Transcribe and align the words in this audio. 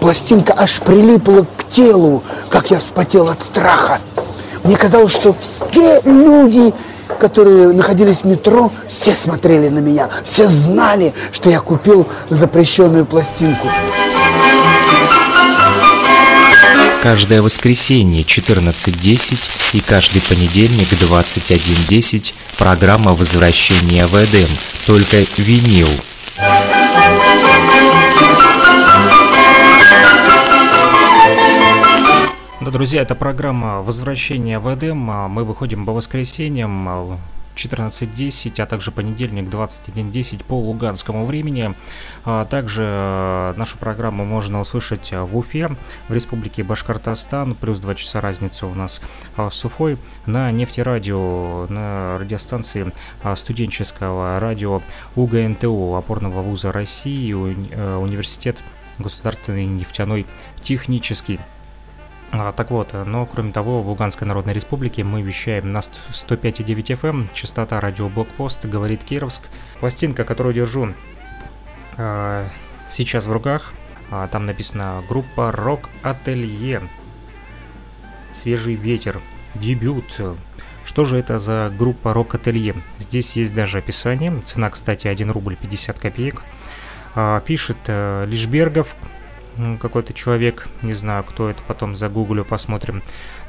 пластинка 0.00 0.54
аж 0.56 0.80
прилипла 0.80 1.46
к 1.56 1.64
телу, 1.70 2.22
как 2.48 2.70
я 2.70 2.78
вспотел 2.78 3.28
от 3.28 3.42
страха. 3.42 4.00
Мне 4.64 4.76
казалось, 4.76 5.12
что 5.12 5.36
все 5.70 6.00
люди, 6.04 6.72
которые 7.18 7.68
находились 7.68 8.18
в 8.18 8.24
метро, 8.24 8.72
все 8.88 9.14
смотрели 9.14 9.68
на 9.68 9.78
меня, 9.78 10.08
все 10.24 10.46
знали, 10.48 11.14
что 11.32 11.50
я 11.50 11.60
купил 11.60 12.06
запрещенную 12.28 13.06
пластинку. 13.06 13.68
Каждое 17.02 17.40
воскресенье 17.40 18.22
14.10 18.22 19.38
и 19.72 19.80
каждый 19.80 20.20
понедельник 20.20 20.88
21.10 20.92 22.34
программа 22.58 23.14
«Возвращение 23.14 24.06
в 24.06 24.14
Эдем», 24.22 24.48
только 24.84 25.24
винил. 25.38 25.88
Да, 32.70 32.74
друзья, 32.74 33.02
это 33.02 33.16
программа 33.16 33.82
«Возвращение 33.82 34.60
в 34.60 34.72
Эдем». 34.72 34.98
Мы 34.98 35.42
выходим 35.42 35.84
по 35.84 35.92
воскресеньям 35.92 37.18
14.10, 37.56 38.62
а 38.62 38.66
также 38.66 38.92
понедельник 38.92 39.48
21.10 39.48 40.44
по 40.44 40.56
луганскому 40.56 41.26
времени. 41.26 41.74
А 42.24 42.44
также 42.44 43.54
нашу 43.56 43.76
программу 43.76 44.24
можно 44.24 44.60
услышать 44.60 45.10
в 45.10 45.36
Уфе, 45.36 45.70
в 46.06 46.12
Республике 46.14 46.62
Башкортостан, 46.62 47.56
плюс 47.56 47.80
2 47.80 47.96
часа 47.96 48.20
разница 48.20 48.68
у 48.68 48.74
нас 48.74 49.00
а, 49.36 49.50
с 49.50 49.64
Уфой, 49.64 49.98
на 50.26 50.52
нефтерадио, 50.52 51.66
на 51.68 52.18
радиостанции 52.18 52.92
а, 53.24 53.34
студенческого 53.34 54.38
радио 54.38 54.80
УГНТУ, 55.16 55.96
опорного 55.96 56.40
вуза 56.40 56.70
России, 56.70 57.32
э, 57.32 57.96
университет 57.96 58.58
государственный 58.98 59.66
нефтяной 59.66 60.24
технический. 60.62 61.40
А, 62.32 62.52
так 62.52 62.70
вот, 62.70 62.92
но 62.92 63.26
кроме 63.26 63.50
того, 63.50 63.82
в 63.82 63.88
Луганской 63.88 64.26
Народной 64.26 64.54
Республике 64.54 65.02
мы 65.02 65.20
вещаем 65.20 65.72
на 65.72 65.80
105,9 65.80 66.94
FM, 66.94 67.08
эм, 67.08 67.28
частота 67.34 67.80
радио 67.80 68.08
Блокпост, 68.08 68.64
говорит 68.64 69.02
Кировск. 69.02 69.42
Пластинка, 69.80 70.24
которую 70.24 70.54
держу 70.54 70.94
э, 71.96 72.48
сейчас 72.88 73.26
в 73.26 73.32
руках, 73.32 73.72
э, 74.12 74.28
там 74.30 74.46
написано 74.46 75.02
группа 75.08 75.50
Рок 75.50 75.88
Ателье. 76.02 76.82
Свежий 78.32 78.76
ветер. 78.76 79.20
Дебют. 79.56 80.20
Что 80.84 81.04
же 81.04 81.18
это 81.18 81.40
за 81.40 81.72
группа 81.76 82.14
Рок 82.14 82.36
Ателье? 82.36 82.76
Здесь 83.00 83.32
есть 83.32 83.52
даже 83.54 83.78
описание. 83.78 84.40
Цена, 84.42 84.70
кстати, 84.70 85.08
1 85.08 85.32
рубль 85.32 85.56
50 85.56 85.98
копеек. 85.98 86.42
Пишет 87.44 87.78
э, 87.88 88.24
Лишбергов, 88.28 88.94
какой-то 89.80 90.12
человек, 90.12 90.68
не 90.82 90.94
знаю, 90.94 91.24
кто 91.24 91.50
это, 91.50 91.60
потом 91.66 91.96
загуглю, 91.96 92.44
посмотрим. 92.44 93.02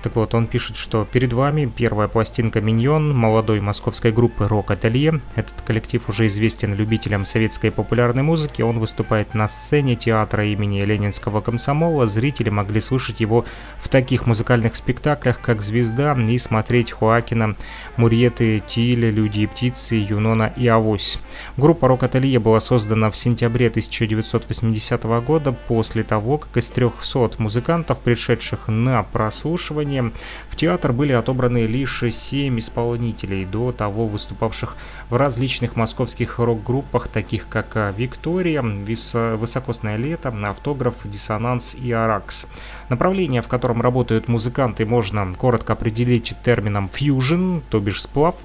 Так 0.04 0.16
вот, 0.16 0.34
он 0.34 0.48
пишет, 0.48 0.78
что 0.78 1.06
перед 1.06 1.32
вами 1.32 1.66
первая 1.68 2.08
пластинка 2.08 2.60
«Миньон» 2.60 3.16
молодой 3.16 3.62
московской 3.62 4.12
группы 4.12 4.48
«Рок 4.48 4.72
Ателье». 4.72 5.22
Этот 5.36 5.62
коллектив 5.62 6.10
уже 6.10 6.26
известен 6.26 6.74
любителям 6.74 7.24
советской 7.24 7.70
популярной 7.70 8.24
музыки. 8.24 8.64
Он 8.64 8.80
выступает 8.80 9.36
на 9.36 9.48
сцене 9.48 9.96
театра 9.96 10.46
имени 10.48 10.82
Ленинского 10.82 11.42
комсомола. 11.42 12.08
Зрители 12.08 12.50
могли 12.50 12.82
слышать 12.82 13.22
его 13.22 13.46
в 13.82 13.90
таких 13.90 14.28
музыкальных 14.28 14.76
спектаклях, 14.76 15.42
как 15.42 15.62
«Звезда» 15.62 16.14
и 16.14 16.38
смотреть 16.38 16.92
Хуакина, 16.92 17.56
Мурьеты, 17.98 18.62
Тиле, 18.66 19.10
Люди 19.10 19.42
и 19.42 19.48
птицы, 19.48 19.96
Юнона 19.96 20.54
и 20.56 20.68
Авось. 20.68 21.18
Группа 21.58 21.88
«Рок 21.88 22.04
Ателье» 22.04 22.40
была 22.40 22.60
создана 22.60 23.10
в 23.10 23.18
сентябре 23.18 23.68
1980 23.68 25.04
года 25.26 25.52
после 25.52 26.04
того, 26.04 26.38
как 26.38 26.56
из 26.58 26.68
300 26.68 27.32
музыкантов, 27.40 28.00
пришедших 28.00 28.68
на 28.68 29.02
прослушивание, 29.04 30.12
в 30.52 30.58
театр 30.58 30.92
были 30.92 31.14
отобраны 31.14 31.66
лишь 31.66 32.04
семь 32.12 32.60
исполнителей, 32.60 33.46
до 33.46 33.72
того 33.72 34.06
выступавших 34.06 34.76
в 35.10 35.16
различных 35.16 35.78
московских 35.78 36.40
рок-группах, 36.40 37.08
таких 37.08 37.48
как 37.48 37.68
э, 37.76 37.94
«Виктория», 37.96 38.62
«Высокосное 38.62 39.96
лето», 39.96 40.36
«Автограф», 40.44 40.96
«Диссонанс» 41.06 41.74
и 41.74 41.94
«Аракс». 41.94 42.48
Направление, 42.90 43.42
в 43.42 43.48
котором 43.48 43.82
работают 43.82 44.28
музыканты, 44.28 44.86
можно 44.86 45.34
коротко 45.38 45.72
определить 45.74 46.36
термином 46.44 46.90
«фьюжн», 46.90 47.60
то 47.70 47.80
бишь 47.80 48.02
сплав. 48.02 48.36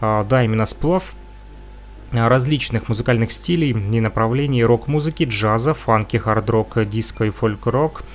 А, 0.00 0.24
да, 0.24 0.42
именно 0.42 0.66
сплав, 0.66 1.14
различных 2.10 2.88
музыкальных 2.88 3.30
стилей 3.30 3.70
и 3.70 4.00
направлений 4.00 4.64
рок-музыки, 4.64 5.22
джаза, 5.22 5.72
фанки, 5.72 6.16
хард-рок, 6.16 6.84
диско 6.88 7.26
и 7.26 7.30
фольк-рок– 7.30 8.02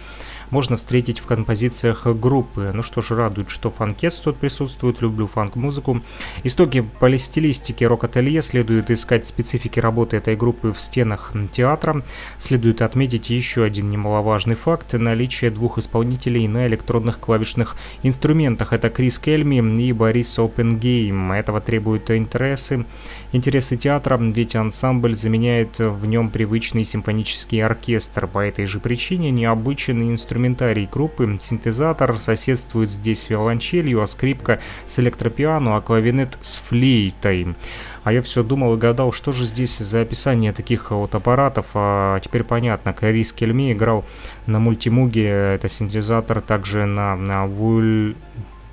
можно 0.50 0.78
встретить 0.78 1.20
в 1.20 1.26
композициях 1.26 2.06
группы. 2.06 2.72
Ну 2.74 2.84
что 2.84 3.02
ж, 3.02 3.12
радует, 3.12 3.50
что 3.50 3.72
фанкец 3.72 4.19
тут 4.20 4.38
присутствует, 4.38 5.02
люблю 5.02 5.28
фанк-музыку. 5.28 6.02
Истоки 6.44 6.86
полистилистики 7.00 7.84
рок-ателье 7.84 8.41
следует 8.41 8.91
искать 8.91 9.26
специфики 9.26 9.79
работы 9.79 10.17
этой 10.17 10.35
группы 10.35 10.72
в 10.72 10.79
стенах 10.79 11.34
театра. 11.52 12.03
Следует 12.38 12.82
отметить 12.82 13.29
еще 13.29 13.64
один 13.64 13.90
немаловажный 13.90 14.56
факт– 14.56 14.94
наличие 14.94 15.52
двух 15.52 15.78
исполнителей 15.78 16.47
на 16.47 16.67
электронных 16.67 17.20
клавишных 17.20 17.76
инструментах. 18.03 18.73
Это 18.73 18.90
Крис 18.90 19.20
Кельми 19.20 19.84
и 19.84 19.91
Борис 19.91 20.38
Опенгейм. 20.38 21.32
Этого 21.32 21.62
требуют 21.62 22.09
интересы 22.12 22.85
интересы 23.34 23.78
театра, 23.78 24.17
ведь 24.17 24.56
ансамбль 24.56 25.16
заменяет 25.16 25.79
в 25.79 26.06
нем 26.06 26.29
привычный 26.29 26.85
симфонический 26.85 27.64
оркестр. 27.64 28.28
По 28.28 28.40
этой 28.40 28.66
же 28.66 28.79
причине 28.79 29.32
необычный 29.32 30.09
инструментарий 30.43 30.90
группы, 30.91 31.40
синтезатор 31.41 32.19
соседствует 32.19 32.91
здесь 32.91 33.23
с 33.23 33.29
виолончелью, 33.29 34.01
а 34.01 34.07
скрипка 34.07 34.59
с 34.87 34.99
электропиано, 34.99 35.78
а 35.78 35.81
клавинет 35.81 36.37
с 36.41 36.55
флейтой. 36.55 37.55
А 38.03 38.11
я 38.11 38.22
все 38.22 38.43
думал 38.43 38.75
и 38.75 38.78
гадал, 38.78 39.13
что 39.13 39.31
же 39.31 39.45
здесь 39.45 39.78
за 39.78 40.01
описание 40.01 40.51
таких 40.51 40.91
вот 40.91 41.16
аппаратов. 41.16 41.67
А 41.73 42.19
теперь 42.19 42.43
понятно, 42.43 42.91
Карис 42.91 43.31
Кельми 43.31 43.72
играл 43.72 44.03
на 44.45 44.59
мультимуге, 44.59 45.28
это 45.29 45.69
синтезатор, 45.69 46.41
также 46.41 46.85
на, 46.85 47.16
на 47.16 47.45
Вуль... 47.45 48.16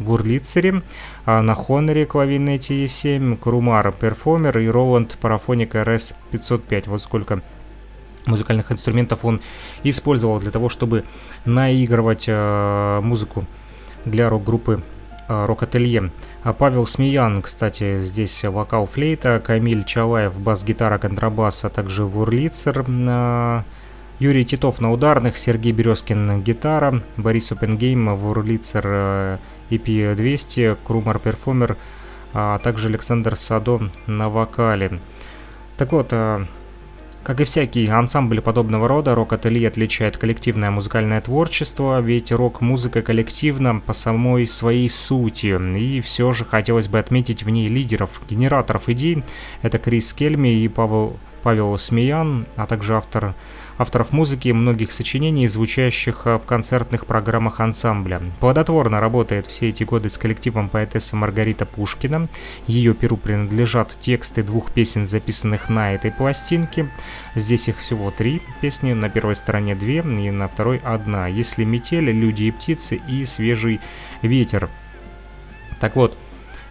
Вурлицере, 0.01 0.81
а 1.27 1.43
на 1.43 1.55
Хоноре 1.55 2.07
клавиной 2.07 2.57
TE7, 2.57 3.37
Крумар 3.37 3.93
Перформер 3.93 4.57
и 4.57 4.67
Роланд 4.67 5.19
Парафоник 5.21 5.75
RS505. 5.75 6.85
Вот 6.87 7.03
сколько 7.03 7.43
музыкальных 8.27 8.71
инструментов 8.73 9.25
он 9.25 9.41
использовал 9.83 10.39
для 10.41 10.51
того, 10.51 10.69
чтобы 10.69 11.05
наигрывать 11.45 12.25
э, 12.27 13.01
музыку 13.03 13.47
для 14.05 14.29
рок-группы 14.29 14.83
э, 15.29 15.47
«Рок-ателье». 15.47 16.11
А 16.43 16.53
Павел 16.53 16.87
Смеян, 16.87 17.43
кстати, 17.43 18.01
здесь 18.01 18.43
вокал 18.45 18.87
флейта, 18.87 19.43
Камиль 19.45 19.85
Чалаев 19.85 20.39
бас-гитара, 20.41 20.99
контрабас, 20.99 21.65
а 21.65 21.69
также 21.69 22.05
Вурлицер, 22.05 22.85
э, 22.87 23.63
Юрий 24.19 24.45
Титов 24.45 24.81
на 24.81 24.93
ударных, 24.93 25.39
Сергей 25.39 25.73
Березкин 25.73 26.43
гитара, 26.43 27.03
Борис 27.17 27.53
Опенгейм, 27.53 28.15
Вурлицер 28.17 29.39
EP200, 29.71 30.77
Крумар 30.85 31.19
Перформер, 31.19 31.79
а 32.35 32.59
также 32.59 32.89
Александр 32.89 33.37
Садо 33.37 33.81
на 34.07 34.29
вокале. 34.29 35.01
Так 35.79 35.93
вот, 35.93 36.13
как 37.23 37.41
и 37.41 37.45
всякие 37.45 37.93
ансамбли 37.93 38.41
подобного 38.41 38.89
рода, 38.89 39.15
рок-ателье 39.15 39.69
отличает 39.69 40.17
коллективное 40.17 40.71
музыкальное 40.71 41.21
творчество, 41.21 42.01
ведь 42.01 42.33
рок-музыка 42.33 43.03
коллективна 43.03 43.81
по 43.81 43.93
самой 43.93 44.49
своей 44.49 44.89
сути. 44.89 45.59
И 45.79 46.01
все 46.01 46.33
же 46.33 46.45
хотелось 46.45 46.89
бы 46.89 46.99
отметить 46.99 47.43
в 47.43 47.51
ней 47.51 47.69
лидеров, 47.69 48.23
генераторов 48.29 48.89
идей. 48.89 49.23
Это 49.63 49.79
Крис 49.79 50.13
Кельми 50.13 50.63
и 50.63 50.69
Павел, 50.69 51.17
Павел 51.43 51.79
Смеян, 51.79 52.47
а 52.57 52.67
также 52.67 52.97
автор 52.97 53.35
авторов 53.81 54.13
музыки 54.13 54.51
многих 54.51 54.93
сочинений, 54.93 55.49
звучащих 55.49 56.27
э, 56.27 56.37
в 56.37 56.45
концертных 56.45 57.07
программах 57.07 57.61
ансамбля. 57.61 58.21
Плодотворно 58.39 59.01
работает 59.01 59.47
все 59.47 59.71
эти 59.71 59.85
годы 59.85 60.11
с 60.11 60.19
коллективом 60.19 60.69
поэтесса 60.69 61.17
Маргарита 61.17 61.65
Пушкина. 61.65 62.29
Ее 62.67 62.93
перу 62.93 63.17
принадлежат 63.17 63.97
тексты 63.99 64.43
двух 64.43 64.71
песен, 64.71 65.07
записанных 65.07 65.71
на 65.71 65.95
этой 65.95 66.11
пластинке. 66.11 66.91
Здесь 67.35 67.69
их 67.69 67.79
всего 67.79 68.11
три 68.11 68.43
песни, 68.61 68.93
на 68.93 69.09
первой 69.09 69.35
стороне 69.35 69.75
две 69.75 70.01
и 70.01 70.31
на 70.31 70.49
второй 70.49 70.83
одна. 70.85 71.27
«Если 71.27 71.65
метели», 71.65 72.13
«Люди 72.13 72.45
и 72.45 72.51
птицы» 72.51 73.01
и 73.09 73.25
«Свежий 73.25 73.81
ветер». 74.21 74.69
Так 75.81 75.97
вот, 75.97 76.19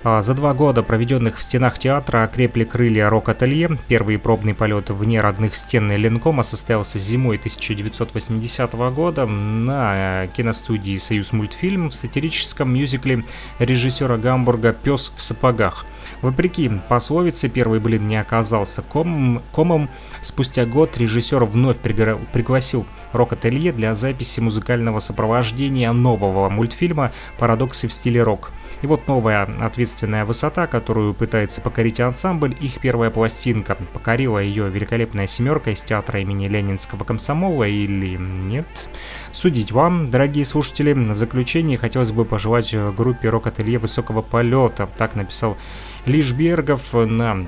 за 0.03 0.33
два 0.33 0.53
года, 0.53 0.81
проведенных 0.81 1.37
в 1.37 1.43
стенах 1.43 1.77
театра, 1.77 2.23
окрепли 2.23 2.63
крылья 2.63 3.09
рок-ателье. 3.09 3.77
Первый 3.89 4.17
пробный 4.17 4.53
полет 4.53 4.89
вне 4.89 5.19
родных 5.19 5.57
стен 5.57 5.91
Ленкома 5.91 6.43
состоялся 6.43 6.97
зимой 6.97 7.35
1980 7.35 8.73
года 8.93 9.25
на 9.25 10.23
э, 10.23 10.27
киностудии 10.35 10.95
«Союз 10.95 11.33
мультфильм» 11.33 11.89
в 11.89 11.93
сатирическом 11.93 12.73
мюзикле 12.73 13.25
режиссера 13.59 14.15
Гамбурга 14.15 14.71
«Пес 14.71 15.11
в 15.17 15.21
сапогах». 15.21 15.85
Вопреки 16.21 16.71
пословице, 16.87 17.49
первый 17.49 17.81
блин 17.81 18.07
не 18.07 18.15
оказался 18.15 18.81
комом. 18.81 19.89
Спустя 20.21 20.65
год 20.65 20.97
режиссер 20.97 21.43
вновь 21.43 21.79
пригласил 21.79 22.85
рок-ателье 23.11 23.73
для 23.73 23.95
записи 23.95 24.39
музыкального 24.39 24.99
сопровождения 24.99 25.91
нового 25.91 26.47
мультфильма 26.47 27.11
«Парадоксы 27.37 27.89
в 27.89 27.93
стиле 27.93 28.23
рок». 28.23 28.51
И 28.81 28.87
вот 28.87 29.07
новая 29.07 29.43
ответственная 29.59 30.23
высота, 30.23 30.65
которую 30.65 31.13
пытается 31.13 31.59
покорить 31.59 31.99
ансамбль, 31.99 32.55
их 32.61 32.79
первая 32.79 33.09
пластинка. 33.09 33.77
Покорила 33.93 34.39
ее 34.39 34.69
великолепная 34.69 35.27
семерка 35.27 35.71
из 35.71 35.81
театра 35.81 36.21
имени 36.21 36.47
Ленинского 36.47 37.03
комсомола 37.03 37.65
или 37.65 38.15
нет? 38.17 38.89
Судить 39.33 39.71
вам, 39.71 40.09
дорогие 40.09 40.45
слушатели. 40.45 40.93
В 40.93 41.17
заключении 41.17 41.75
хотелось 41.75 42.11
бы 42.11 42.23
пожелать 42.23 42.73
группе 42.95 43.29
рок-ателье 43.29 43.79
высокого 43.79 44.21
полета. 44.21 44.89
Так 44.97 45.15
написал 45.15 45.57
Лишбергов 46.05 46.93
на 46.93 47.47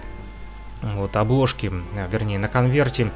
вот, 0.81 1.15
обложке, 1.15 1.71
вернее 2.11 2.39
на 2.39 2.49
конверте 2.49 3.11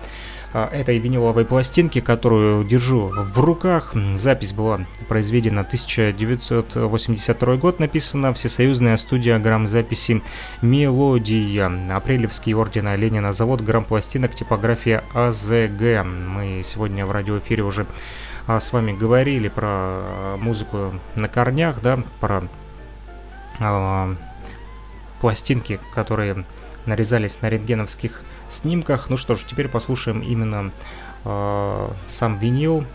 этой 0.56 0.98
виниловой 1.00 1.44
пластинки, 1.44 2.00
которую 2.00 2.64
держу 2.64 3.12
в 3.14 3.40
руках. 3.40 3.94
Запись 4.16 4.54
была 4.54 4.86
произведена 5.10 5.62
1982 5.62 7.56
год, 7.58 7.80
написана 7.80 8.34
Всесоюзная 8.34 8.96
студия 8.98 9.38
грамзаписи 9.38 10.22
«Мелодия». 10.62 11.70
Апрелевский 11.94 12.54
ордена 12.54 12.96
Ленина 12.96 13.34
завод 13.34 13.60
грампластинок 13.62 14.34
типография 14.34 15.04
АЗГ. 15.14 16.06
Мы 16.06 16.62
сегодня 16.64 17.06
в 17.06 17.12
радиоэфире 17.12 17.64
уже 17.64 17.86
а, 18.48 18.62
с 18.62 18.72
вами 18.72 18.94
говорили 18.94 19.50
про 19.50 20.38
музыку 20.38 20.94
на 21.16 21.28
корнях, 21.28 21.82
да, 21.82 22.00
про 22.22 22.44
э, 23.60 24.16
пластинки, 25.20 25.82
которые 25.94 26.46
нарезались 26.86 27.42
на 27.42 27.50
рентгеновских 27.50 28.22
снимках. 28.50 29.10
Ну 29.10 29.18
что 29.18 29.36
ж, 29.36 29.44
теперь 29.50 29.68
послушаем 29.68 30.22
именно 30.22 30.72
э, 31.24 31.90
сам 32.08 32.38
винил. 32.38 32.86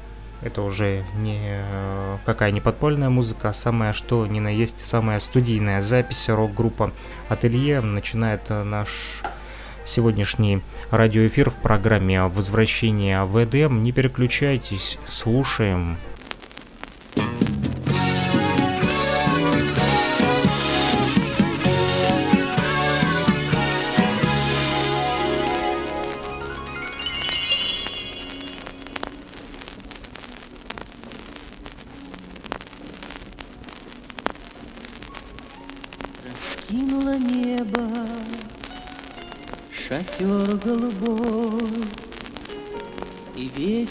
Это 0.43 0.63
уже 0.63 1.05
не 1.17 1.39
э, 1.43 2.17
какая 2.25 2.51
не 2.51 2.61
подпольная 2.61 3.11
музыка, 3.11 3.51
а 3.51 3.53
самая 3.53 3.93
что 3.93 4.27
ни 4.27 4.41
на 4.41 4.49
есть, 4.49 4.87
самая 4.87 5.21
студийная 5.21 5.83
запись. 5.83 6.29
Рок-группа 6.29 6.93
Ателье 7.29 7.81
начинает 7.81 8.43
э, 8.49 8.63
наш 8.63 9.23
сегодняшний 9.85 10.63
радиоэфир 10.91 11.51
в 11.51 11.57
программе 11.57 12.23
«Возвращение 12.23 13.25
в 13.25 13.43
Эдем». 13.43 13.83
Не 13.83 13.93
переключайтесь, 13.93 14.99
слушаем. 15.07 15.99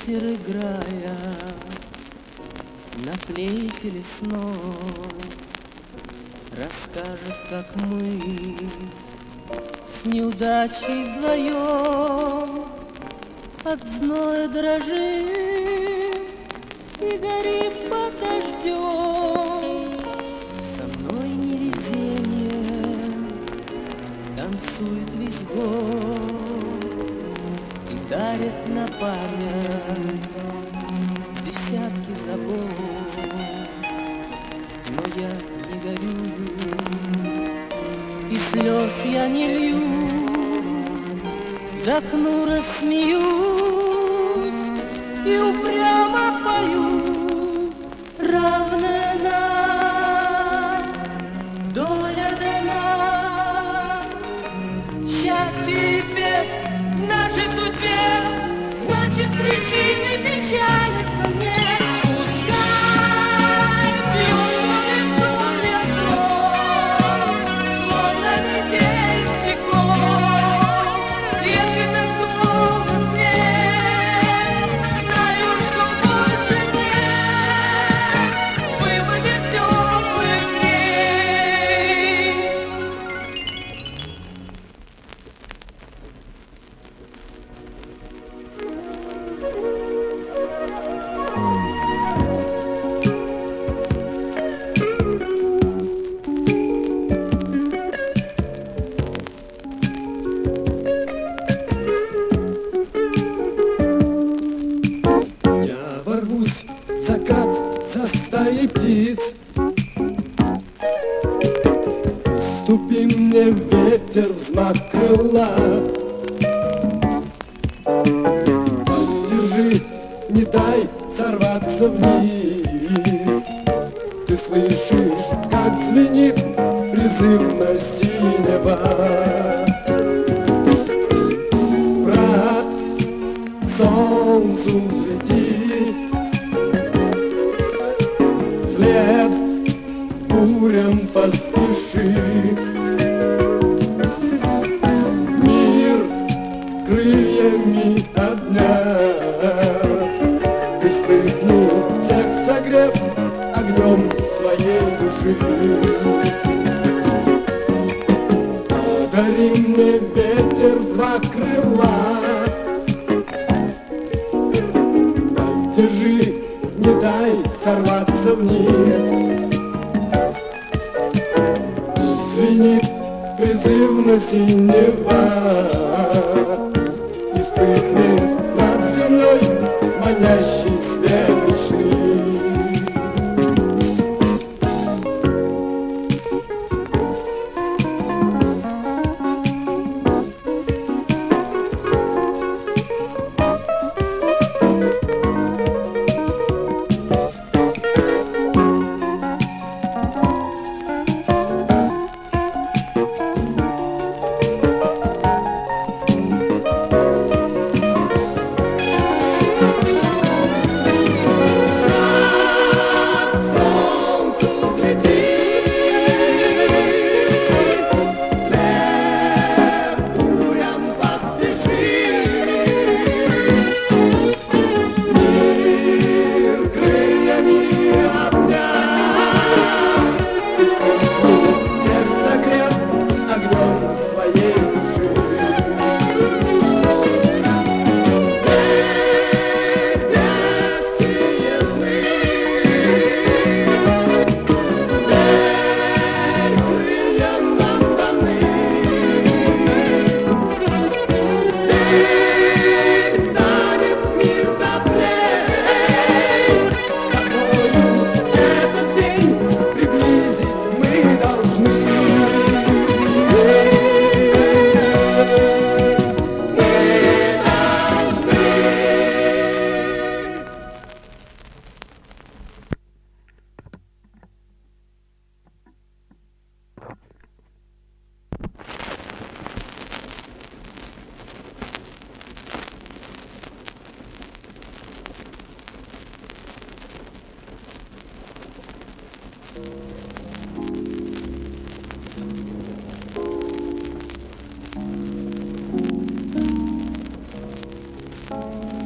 Ветер, 0.09 0.33
играя 0.33 1.15
на 3.05 3.13
флейте 3.25 3.89
лесной, 3.89 4.53
Расскажет, 6.51 7.37
как 7.49 7.75
мы 7.75 8.57
с 9.85 10.05
неудачей 10.05 11.13
вдвоем 11.13 12.65
От 13.63 13.79
зноя 13.97 14.47
дрожим 14.47 15.27
и 17.01 17.17
горим 17.17 17.89
под 17.89 18.19
дождем. 18.19 19.08
Дарит 28.39 28.67
на 28.67 28.87
память 28.99 30.21
десятки 31.45 32.13
забот. 32.25 32.77
Но 34.89 35.03
я 35.15 35.31
не 35.69 35.77
горю, 35.83 36.15
и 38.31 38.37
слез 38.51 38.93
я 39.05 39.27
не 39.27 39.47
лью, 39.47 39.83
До 41.85 41.97
окну 41.97 42.45
рассмеюсь 42.45 43.19
и 45.25 45.37
упрямо 45.37 46.39
пою 46.43 47.73
равная 48.19 49.08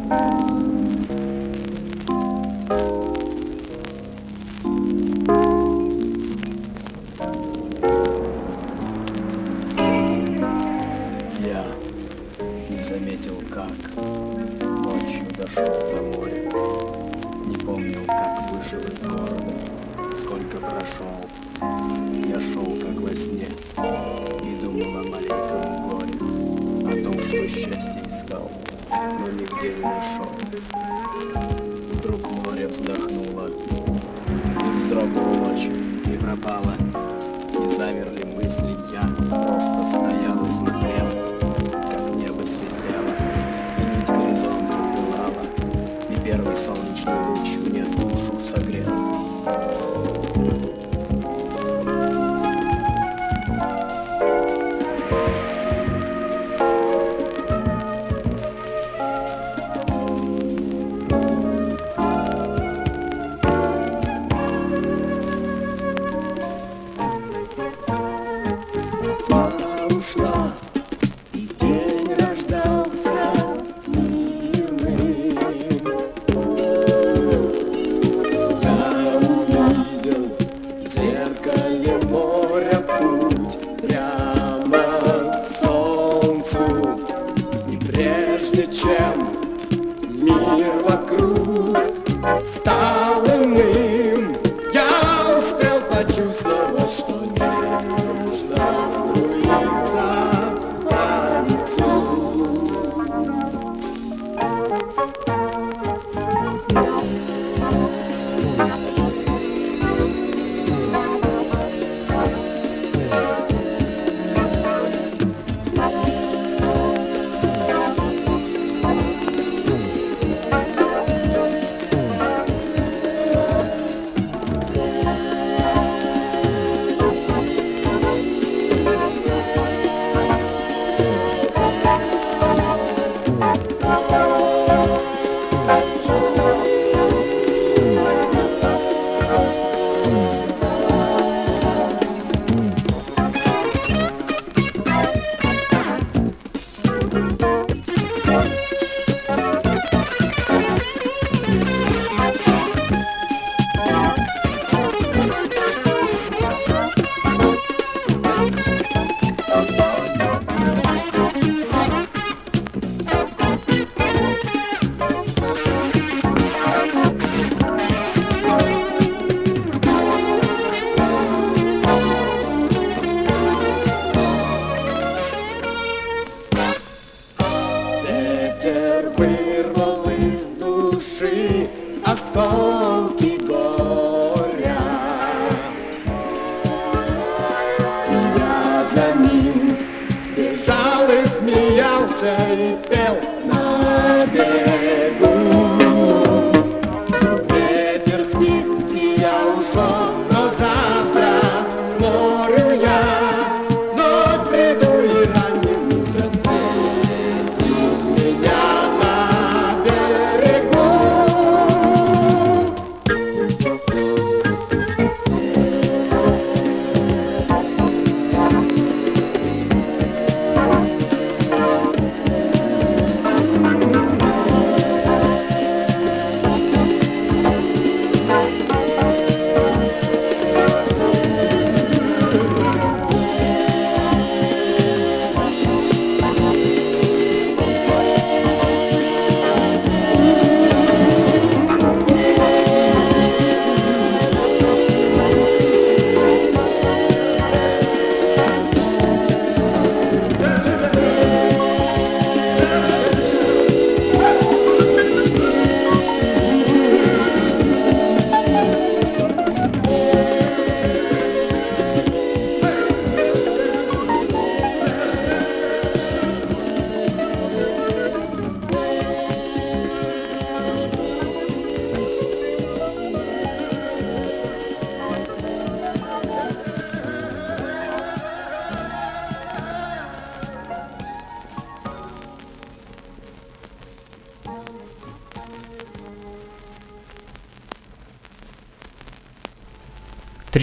Я 0.09 0.62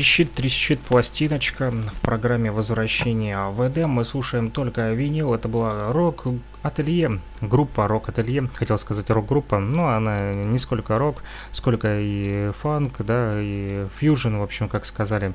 Трещит, 0.01 0.33
трещит 0.33 0.81
пластиночка 0.81 1.71
в 1.71 2.01
программе 2.01 2.51
возвращения 2.51 3.37
в. 3.51 3.87
Мы 3.87 4.03
слушаем 4.07 4.51
только 4.51 4.93
винил. 4.95 5.35
Это 5.35 5.47
была 5.47 5.93
рок-ателье, 5.93 7.21
группа 7.43 7.87
рок-ателье. 7.87 8.49
Хотел 8.55 8.79
сказать 8.79 9.11
рок-группа, 9.11 9.59
но 9.59 9.89
она 9.89 10.33
не 10.33 10.59
сколько 10.59 10.97
рок, 10.97 11.23
сколько 11.53 11.99
и 12.01 12.51
фанк, 12.53 13.03
да, 13.03 13.35
и 13.43 13.89
фьюжн, 13.99 14.37
в 14.37 14.43
общем, 14.43 14.71
как 14.71 14.87
сказали. 14.87 15.35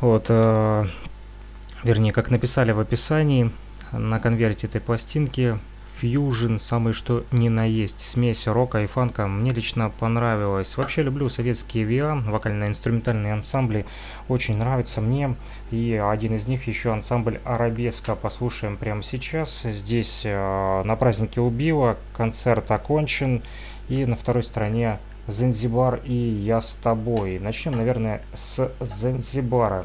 Вот, 0.00 0.24
э, 0.30 0.86
вернее, 1.84 2.12
как 2.12 2.30
написали 2.30 2.72
в 2.72 2.80
описании 2.80 3.50
на 3.92 4.20
конверте 4.20 4.68
этой 4.68 4.80
пластинки, 4.80 5.58
фьюжн, 6.00 6.56
самый 6.56 6.94
что 6.94 7.24
ни 7.30 7.48
на 7.48 7.64
есть, 7.64 8.00
смесь 8.00 8.46
рока 8.46 8.82
и 8.82 8.86
фанка, 8.86 9.26
мне 9.26 9.52
лично 9.52 9.90
понравилось. 9.90 10.76
Вообще 10.76 11.02
люблю 11.02 11.28
советские 11.28 11.84
VA, 11.84 12.30
вокально-инструментальные 12.30 13.34
ансамбли, 13.34 13.84
очень 14.28 14.56
нравится 14.56 15.02
мне. 15.02 15.36
И 15.70 16.02
один 16.02 16.36
из 16.36 16.46
них 16.46 16.66
еще 16.66 16.92
ансамбль 16.92 17.40
Арабеска, 17.44 18.14
послушаем 18.14 18.78
прямо 18.78 19.02
сейчас. 19.02 19.62
Здесь 19.62 20.22
э, 20.24 20.82
на 20.84 20.96
празднике 20.96 21.40
Убила 21.40 21.98
концерт 22.16 22.70
окончен, 22.70 23.42
и 23.88 24.06
на 24.06 24.16
второй 24.16 24.42
стороне 24.42 24.98
Занзибар 25.26 26.00
и 26.04 26.14
Я 26.14 26.60
с 26.60 26.74
тобой. 26.74 27.38
Начнем, 27.38 27.76
наверное, 27.76 28.22
с 28.34 28.72
Занзибара. 28.80 29.84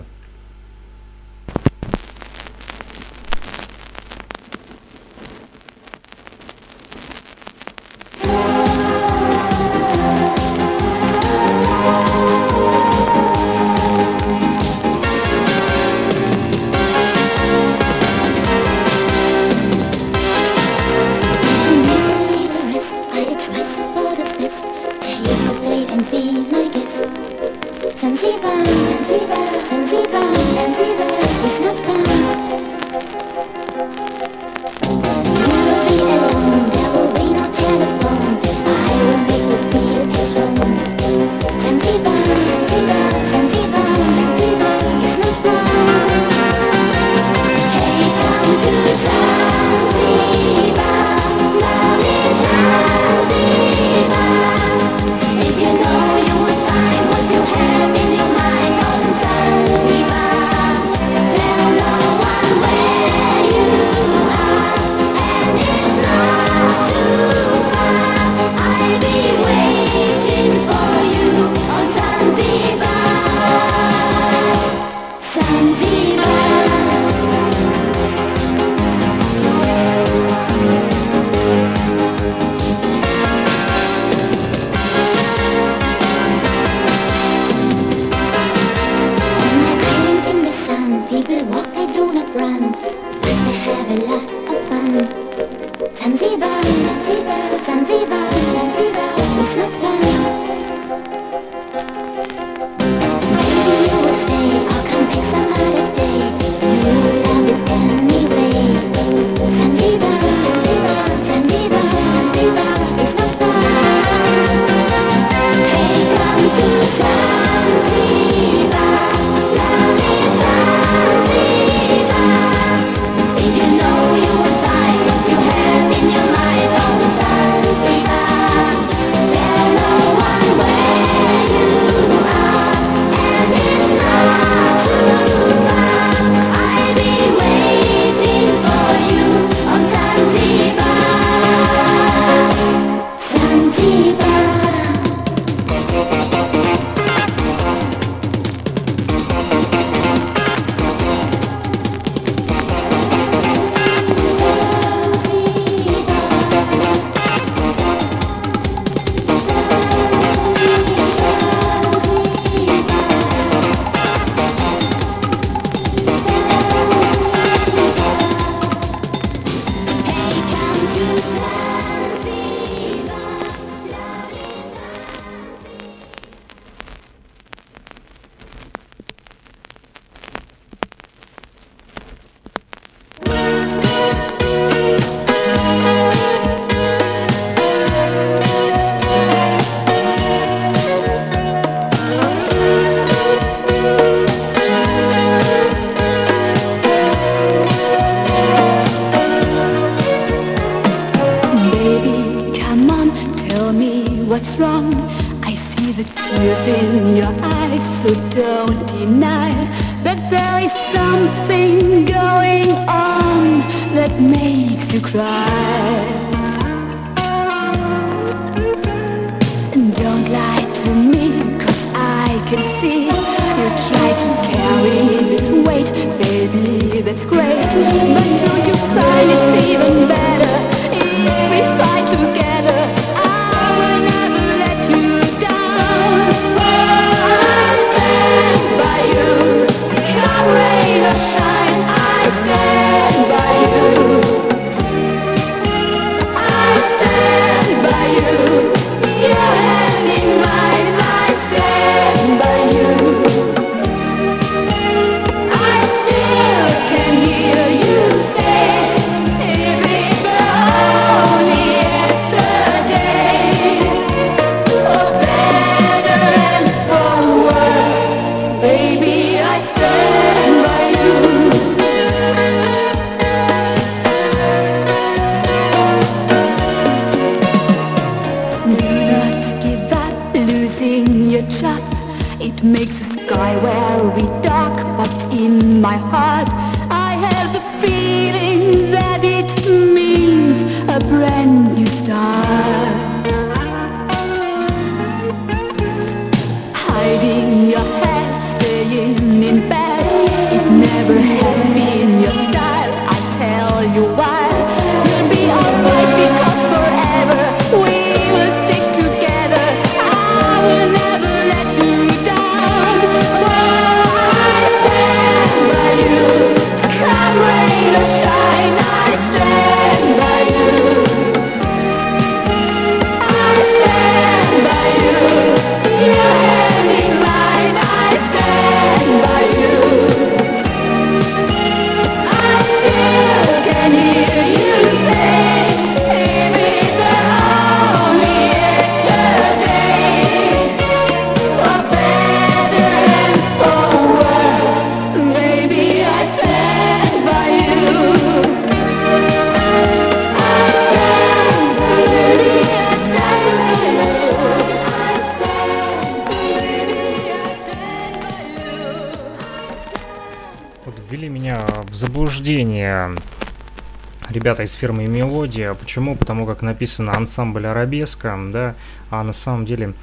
ребята 364.29 364.63
из 364.63 364.73
фирмы 364.73 365.07
Мелодия. 365.07 365.73
Почему? 365.73 366.15
Потому 366.15 366.45
как 366.45 366.61
написано 366.61 367.15
ансамбль 367.15 367.67
арабеска, 367.67 368.37
да, 368.51 368.75
а 369.09 369.23
на 369.23 369.33
самом 369.33 369.65
деле 369.65 369.93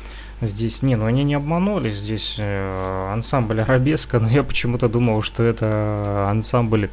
здесь, 0.40 0.82
не, 0.82 0.96
ну 0.96 1.06
они 1.06 1.24
не 1.24 1.34
обманули, 1.34 1.90
здесь 1.90 2.36
э, 2.38 3.10
ансамбль 3.12 3.60
арабеска, 3.60 4.18
но 4.20 4.28
я 4.28 4.42
почему-то 4.42 4.88
думал, 4.88 5.22
что 5.22 5.42
это 5.42 6.28
ансамбль 6.30 6.90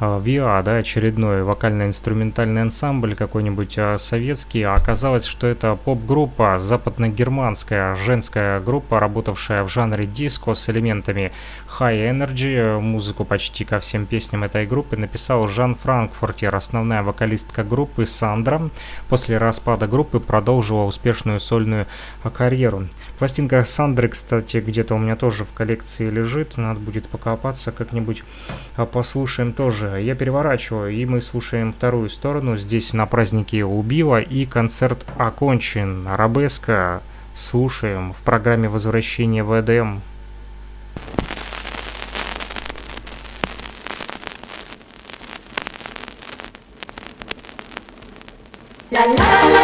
э, 0.00 0.20
ВИА, 0.22 0.62
да, 0.64 0.76
очередной 0.76 1.42
вокально-инструментальный 1.42 2.62
ансамбль 2.62 3.14
какой-нибудь 3.14 3.74
э, 3.76 3.98
советский, 3.98 4.62
а 4.62 4.74
оказалось, 4.74 5.24
что 5.24 5.46
это 5.46 5.76
поп-группа, 5.76 6.58
западно-германская 6.58 7.96
женская 7.96 8.60
группа, 8.60 9.00
работавшая 9.00 9.64
в 9.64 9.68
жанре 9.68 10.06
диско 10.06 10.54
с 10.54 10.68
элементами 10.68 11.32
High 11.78 12.10
Energy, 12.10 12.56
э, 12.56 12.78
музыку 12.78 13.24
почти 13.24 13.64
ко 13.64 13.78
всем 13.80 14.06
песням 14.06 14.44
этой 14.44 14.66
группы 14.66 14.96
написал 14.96 15.46
Жан 15.48 15.74
Франкфуртер, 15.74 16.54
основная 16.54 17.02
вокалистка 17.02 17.62
группы 17.62 18.06
Сандра. 18.06 18.70
После 19.08 19.38
распада 19.38 19.86
группы 19.86 20.20
продолжила 20.20 20.82
успешную 20.84 21.40
сольную 21.40 21.86
э, 22.24 22.30
карьеру. 22.30 22.88
Пластинка 23.18 23.64
Сандры, 23.64 24.08
кстати, 24.08 24.58
где-то 24.58 24.94
у 24.94 24.98
меня 24.98 25.16
тоже 25.16 25.44
в 25.44 25.52
коллекции 25.52 26.10
лежит, 26.10 26.56
надо 26.56 26.80
будет 26.80 27.08
покопаться 27.08 27.72
как-нибудь, 27.72 28.24
э, 28.76 28.84
послушаем 28.84 29.52
тоже. 29.52 30.00
Я 30.02 30.14
переворачиваю, 30.14 30.92
и 30.92 31.04
мы 31.06 31.20
слушаем 31.20 31.72
вторую 31.72 32.08
сторону. 32.08 32.56
Здесь 32.56 32.92
на 32.92 33.06
празднике 33.06 33.64
убила, 33.64 34.20
и 34.20 34.44
концерт 34.44 35.06
окончен. 35.16 36.06
Арабеска 36.08 37.02
слушаем 37.34 38.12
в 38.12 38.18
программе 38.18 38.68
возвращения 38.68 39.44
в 39.44 39.58
ЭДМ. 39.58 40.00
la 48.90 49.06
la 49.06 49.48
la 49.52 49.59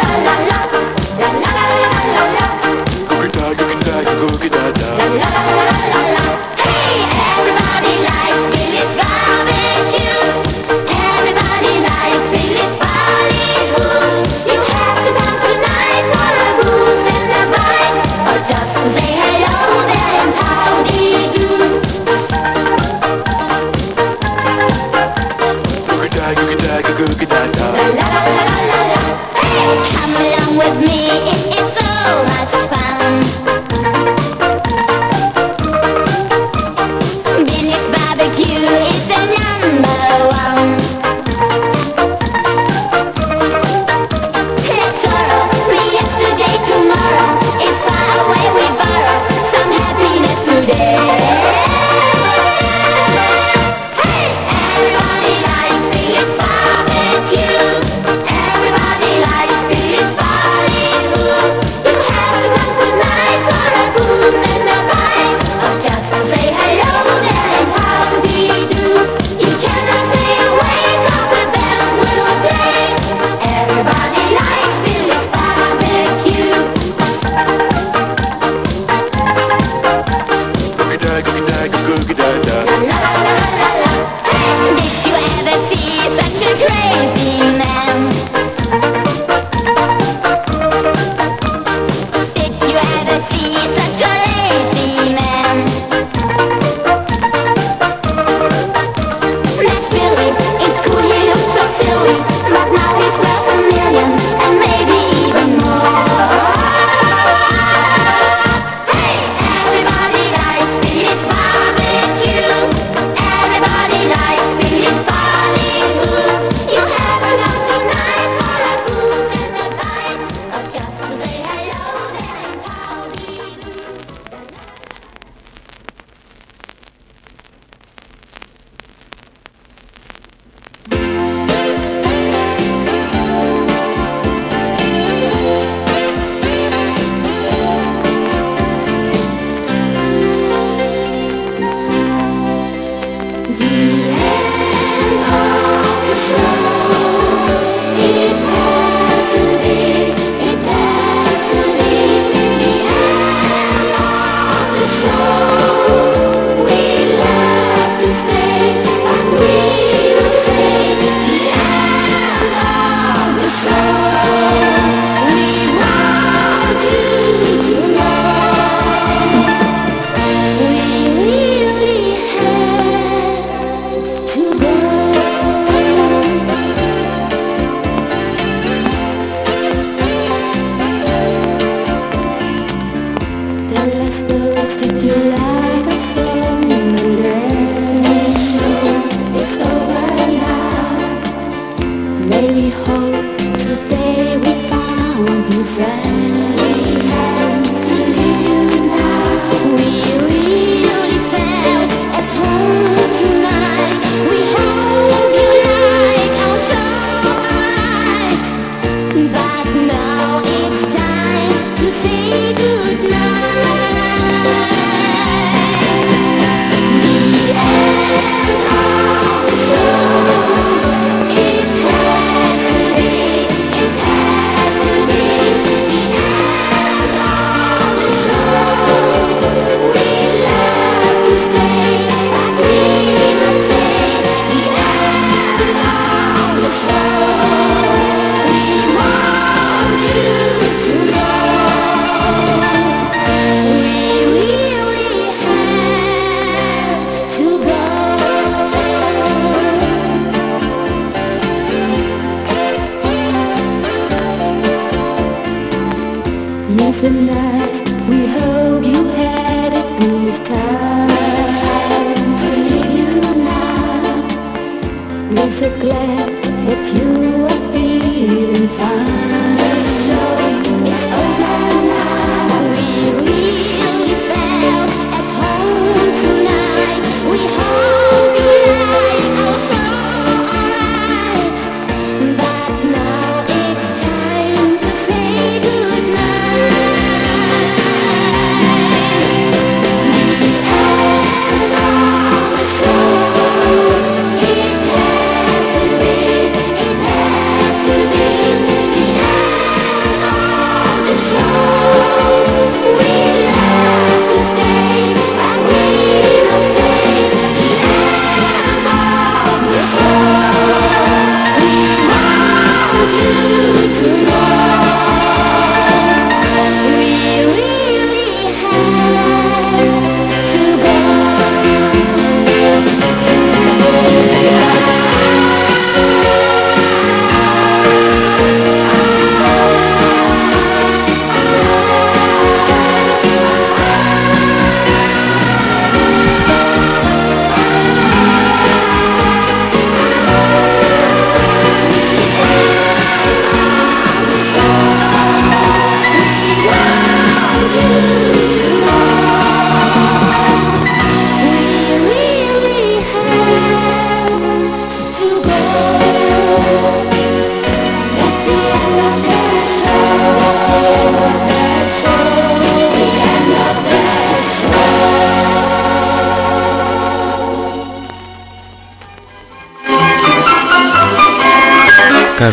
oh 31.19 31.43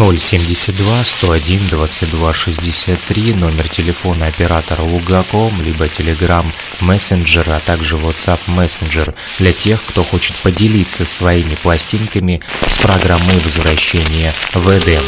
072 0.00 1.04
101 1.04 1.68
22 1.68 2.32
63, 2.32 3.34
номер 3.34 3.68
телефона 3.68 4.28
оператора 4.28 4.80
Лугаком, 4.80 5.60
либо 5.60 5.84
Telegram 5.88 6.46
Messenger, 6.80 7.54
а 7.54 7.60
также 7.60 7.96
WhatsApp 7.96 8.40
Messenger 8.46 9.14
для 9.38 9.52
тех, 9.52 9.78
кто 9.84 10.02
хочет 10.02 10.36
поделиться 10.36 11.04
своими 11.04 11.54
пластинками 11.54 12.40
с 12.70 12.78
программой 12.78 13.38
возвращения 13.44 14.32
в 14.54 14.70
Эдем. 14.70 15.02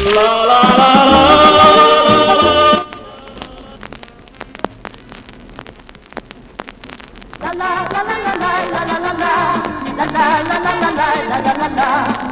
Тече 11.42 11.58
вода, 11.58 12.31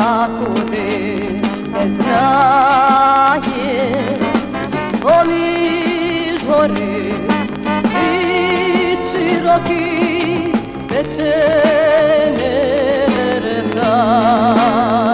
啊。 13.91 15.10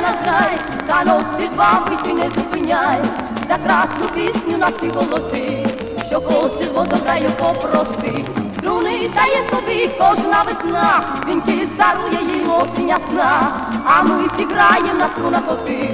Грай 0.00 0.58
для 0.86 1.04
нас 1.04 1.24
грай, 1.36 1.46
ж 1.46 1.52
бабу 1.56 2.02
ти 2.04 2.12
не 2.14 2.30
зупиняй, 2.30 3.00
за 3.48 3.56
красну 3.56 4.06
пісню 4.14 4.58
на 4.58 4.68
всі 4.68 4.88
голоси, 4.88 5.66
що 6.08 6.20
хочеш 6.20 6.68
водограю 6.74 7.30
попроси. 7.30 8.24
Струни 8.58 9.10
дає 9.14 9.42
тобі 9.50 9.90
кожна 9.98 10.42
весна, 10.42 11.02
Вінки 11.28 11.68
дарує 11.78 12.36
їм 12.36 12.50
осінь 12.50 12.88
ясна, 12.88 13.52
а 13.84 14.02
ми 14.02 14.28
зіграєм 14.38 14.98
на 14.98 15.08
струнах 15.08 15.42
оти, 15.48 15.90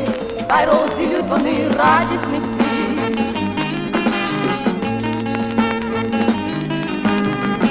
хай 0.50 0.66
розділють 0.66 1.26
вони 1.28 1.68
радісних 1.68 2.42
всіх. 2.42 2.66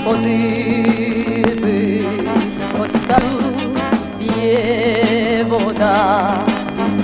Подивись, 0.04 1.25
вода 6.15 6.35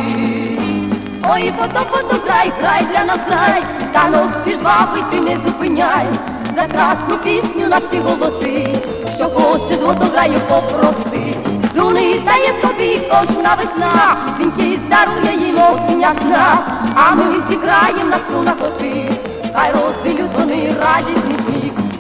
Ой, 1.34 1.54
пото, 1.58 1.86
пото, 1.92 2.20
край, 2.26 2.52
край 2.60 2.86
для 2.86 3.04
нас 3.06 3.20
рай, 3.30 3.64
та 3.94 4.10
ну 4.12 4.32
всі 4.42 4.52
ж 4.52 4.58
баби, 4.58 5.04
ти 5.12 5.20
не 5.20 5.36
зупиняй, 5.46 6.08
за 6.56 6.66
красну 6.68 7.18
пісню 7.24 7.68
на 7.68 7.78
всі 7.78 8.00
голоси, 8.00 8.68
що 9.18 9.30
хочеш, 9.30 9.80
водограю 9.80 10.40
попроси. 10.50 11.36
Друни 11.74 12.20
дає 12.26 12.54
тобі 12.62 13.02
кожна 13.10 13.56
весна, 13.56 14.16
він 14.40 14.52
ті 14.52 14.80
дарує 14.90 15.48
їм 15.48 15.58
осіння 15.58 16.12
сна, 16.22 16.58
а 16.96 17.16
ми 17.16 17.24
зіграєм 17.50 18.10
на 18.10 18.18
струнах 18.18 18.58
коти, 18.58 19.10
хай 19.56 19.72
розділють 19.72 20.32
вони 20.38 20.56
і 20.56 20.74
сміх. 21.44 21.81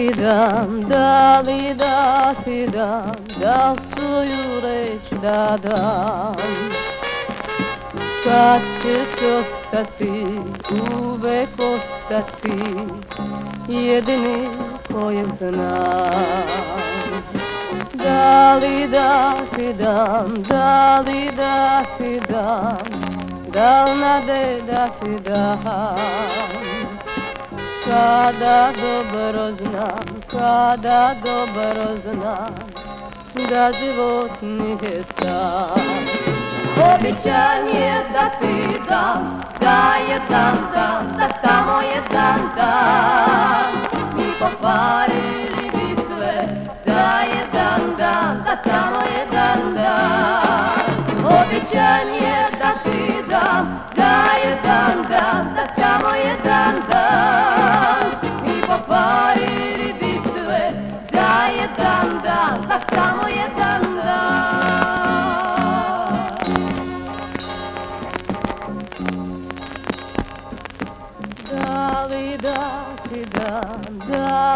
ti 0.00 0.12
dam, 0.22 0.80
da 0.88 1.40
li 1.40 1.74
da 1.74 2.34
ti 2.44 2.66
dam, 2.66 3.16
da 3.40 3.74
svoju 3.92 4.60
reč 4.62 5.20
da 5.22 5.58
dam. 5.62 6.36
Kad 8.24 8.60
ćeš 8.82 9.12
ostati, 9.38 10.26
uvek 10.96 11.48
ostati, 11.74 12.62
jedini 13.68 14.48
kojeg 14.92 15.26
znam. 15.38 16.46
Da 17.92 18.54
li 18.54 18.88
da 18.88 19.32
ti 19.56 19.72
dam, 19.72 20.34
da 20.48 21.00
li 21.06 21.30
da 21.36 21.82
ti 21.98 22.20
dam, 22.28 22.78
da 23.52 23.84
li 23.84 24.00
nade 24.00 24.60
da 24.66 24.88
ti 24.88 25.30
dam. 25.30 26.69
Kada 27.90 28.72
dobro 31.24 31.96
znam 32.02 32.54
Da 33.50 33.72
život 33.72 34.30
nije 34.42 35.04
sam 35.18 35.80
Običan 36.94 37.66
je 37.74 38.04
da 38.12 38.28
ti 38.40 38.80
dam 38.88 39.42
Za 39.60 39.92
jedan 40.08 40.56
dan, 40.74 41.16
da 41.18 41.28
samo 41.42 41.80
jedan 41.80 42.40
dan 42.56 43.49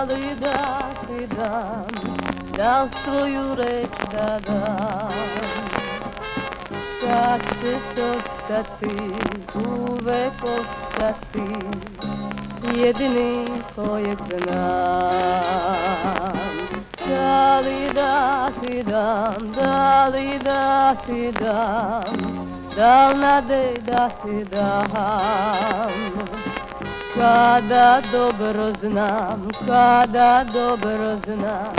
da 0.06 0.14
li 0.14 0.34
da 0.40 0.80
ti 1.06 1.26
dam, 1.36 1.86
da 2.56 2.88
svoju 3.04 3.54
reč 3.54 3.90
da 4.12 4.38
dam. 4.46 5.12
Kad 7.00 7.40
ćeš 7.60 7.86
ostati, 8.14 8.96
uvek 9.54 10.32
ostati, 10.42 11.48
jedini 12.80 13.46
kojeg 13.74 14.18
znam. 14.28 14.54
Da 17.08 17.60
li 17.60 17.88
da 17.94 18.50
ti 18.60 18.82
dam, 18.82 19.52
da 19.56 20.08
li 20.08 20.38
da 20.44 20.94
ti 21.06 21.32
dam, 21.40 22.14
da 22.76 23.08
li 23.08 23.18
nade 23.18 23.74
da 23.86 24.08
ti 24.08 24.44
dam. 24.44 26.53
Dobro 27.14 28.72
znam, 28.80 29.48
kada 29.66 30.44
dobro 30.52 31.16
znam 31.24 31.74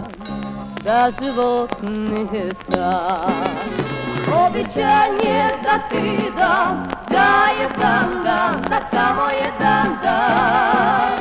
Da 0.83 1.11
život 1.21 1.69
nije 1.81 2.53
sam 2.69 3.55
Običan 4.47 5.11
je 5.23 5.49
da 5.63 5.79
ti 5.89 6.31
dam 6.37 6.87
Da 7.09 7.45
je 7.59 7.69
dan 7.79 8.23
dan, 8.23 8.55
da 8.69 8.79
samo 8.91 9.29
jedan 9.43 9.97
dan 10.03 11.11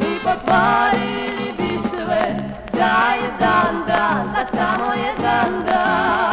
Mi 0.00 0.18
pokvarili 0.24 1.52
bi 1.58 1.78
sve 1.90 2.36
Za 2.72 2.94
jedan 3.22 3.86
dan, 3.86 4.32
da 4.34 4.58
samo 4.58 4.92
jedan 4.94 5.64
dan 5.66 5.72
La 5.74 6.31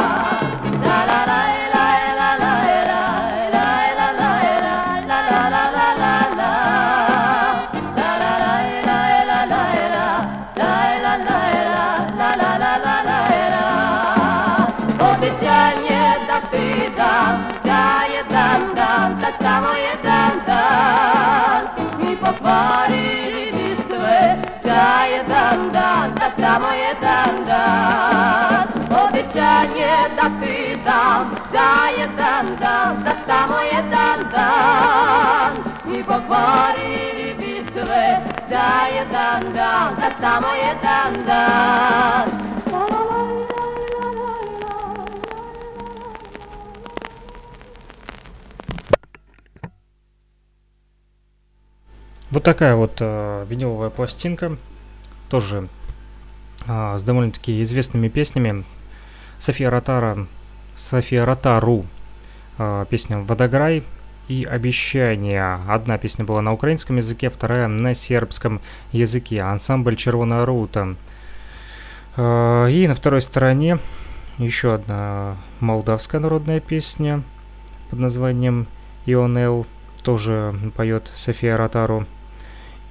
sve 37.90 38.22
za 38.50 38.70
jedan 38.94 39.52
dan, 39.54 39.94
da 40.00 40.10
samo 40.20 40.48
jedan 40.54 41.26
dan 41.26 42.30
Вот 52.30 52.44
такая 52.44 52.76
вот 52.76 53.00
э, 53.00 53.44
виниловая 53.48 53.90
пластинка, 53.90 54.56
тоже 55.28 55.68
а, 56.68 56.96
с 56.96 57.02
довольно-таки 57.02 57.60
известными 57.64 58.06
песнями. 58.06 58.64
София 59.40 59.68
Ротара, 59.68 60.28
София 60.76 61.24
Ротару, 61.24 61.86
а, 62.56 62.84
песня 62.84 63.18
«Водограй» 63.18 63.82
и 64.30 64.44
«Обещание». 64.44 65.58
Одна 65.66 65.98
песня 65.98 66.24
была 66.24 66.40
на 66.40 66.52
украинском 66.52 66.98
языке, 66.98 67.30
вторая 67.30 67.66
на 67.66 67.94
сербском 67.94 68.60
языке. 68.92 69.42
Ансамбль 69.42 69.96
«Червона 69.96 70.46
рута». 70.46 70.94
А, 72.16 72.68
И 72.68 72.86
на 72.86 72.94
второй 72.94 73.22
стороне 73.22 73.80
еще 74.38 74.74
одна 74.74 75.36
молдавская 75.58 76.20
народная 76.20 76.60
песня 76.60 77.24
под 77.90 77.98
названием 77.98 78.68
«Ионел». 79.04 79.66
Тоже 80.04 80.54
поет 80.76 81.10
София 81.12 81.56
Ротару. 81.56 82.06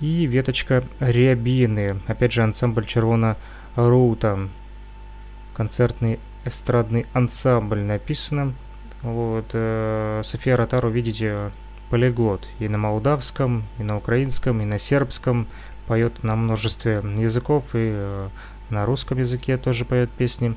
И 0.02 0.26
веточка 0.26 0.84
Рябины. 1.00 2.02
Опять 2.08 2.34
же 2.34 2.44
ансамбль 2.44 2.86
Червона 2.86 3.38
Рута. 3.78 4.50
Концертный 5.56 6.20
эстрадный 6.44 7.06
ансамбль 7.14 7.80
написано. 7.80 8.54
Вот. 9.02 9.45
э, 9.54 10.22
София 10.24 10.58
Ротару, 10.58 10.89
видите, 10.89 11.52
полиглот. 11.89 12.47
И 12.60 12.68
на 12.68 12.78
молдавском, 12.78 13.64
и 13.78 13.84
на 13.84 13.97
украинском, 13.97 14.62
и 14.62 14.66
на 14.66 14.80
сербском. 14.80 15.47
Поет 15.88 16.24
на 16.24 16.36
множестве 16.36 17.02
языков. 17.18 17.64
И 17.74 17.91
э, 17.93 18.28
на 18.70 18.86
русском 18.86 19.20
языке 19.20 19.58
тоже 19.58 19.86
поет 19.86 20.10
песни. 20.12 20.56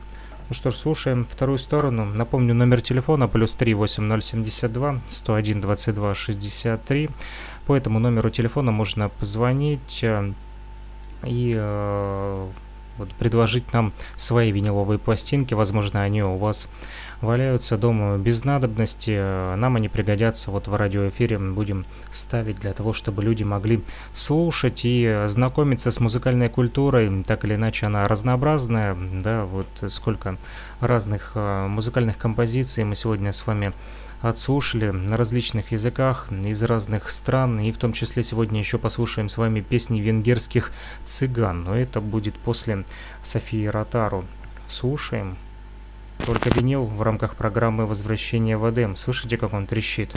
Ну 0.48 0.54
что 0.54 0.70
ж, 0.70 0.74
слушаем 0.74 1.26
вторую 1.30 1.58
сторону. 1.58 2.04
Напомню, 2.04 2.52
номер 2.52 2.82
телефона 2.82 3.28
плюс 3.28 3.54
3 3.54 3.74
8072 3.74 5.00
101 5.08 5.60
22 5.60 6.14
63. 6.14 7.10
по 7.66 7.76
этому 7.76 7.98
номеру 7.98 8.28
телефона 8.28 8.70
можно 8.70 9.08
позвонить 9.08 10.00
э, 10.02 10.32
и 11.24 11.54
э, 11.56 12.46
вот 12.98 13.10
предложить 13.14 13.72
нам 13.72 13.92
свои 14.16 14.52
виниловые 14.52 14.98
пластинки. 14.98 15.54
Возможно, 15.54 16.02
они 16.02 16.22
у 16.22 16.36
вас 16.36 16.68
валяются 17.22 17.78
дома 17.78 18.18
без 18.18 18.44
надобности. 18.44 19.12
э, 19.16 19.54
Нам 19.56 19.76
они 19.76 19.88
пригодятся 19.88 20.50
вот 20.50 20.68
в 20.68 20.74
радиоэфире. 20.74 21.38
Будем 21.38 21.86
ставить 22.12 22.60
для 22.60 22.74
того, 22.74 22.92
чтобы 22.92 23.22
люди 23.22 23.44
могли 23.44 23.82
слушать 24.12 24.80
и 24.84 25.24
знакомиться 25.28 25.90
с 25.90 26.00
музыкальной 26.00 26.50
культурой. 26.50 27.24
Так 27.24 27.44
или 27.44 27.54
иначе, 27.54 27.86
она 27.86 28.06
разнообразная. 28.06 28.96
Да, 29.22 29.44
вот 29.44 29.68
сколько 29.88 30.36
разных 30.80 31.32
э, 31.34 31.66
музыкальных 31.68 32.18
композиций 32.18 32.84
мы 32.84 32.96
сегодня 32.96 33.32
с 33.32 33.46
вами 33.46 33.72
отслушали 34.20 34.90
на 34.90 35.16
различных 35.16 35.72
языках 35.72 36.28
из 36.30 36.62
разных 36.62 37.10
стран, 37.10 37.58
и 37.58 37.72
в 37.72 37.78
том 37.78 37.92
числе 37.92 38.22
сегодня 38.22 38.60
еще 38.60 38.78
послушаем 38.78 39.28
с 39.28 39.36
вами 39.36 39.60
песни 39.60 40.00
венгерских 40.00 40.70
цыган, 41.04 41.64
но 41.64 41.74
это 41.76 42.00
будет 42.00 42.36
после 42.36 42.84
Софии 43.24 43.66
Ротару. 43.66 44.24
Слушаем. 44.68 45.36
Только 46.26 46.50
винил 46.50 46.84
в 46.84 47.02
рамках 47.02 47.34
программы 47.36 47.86
«Возвращение 47.86 48.56
в 48.56 48.70
Эдем». 48.70 48.96
Слышите, 48.96 49.36
как 49.36 49.52
он 49.52 49.66
трещит? 49.66 50.12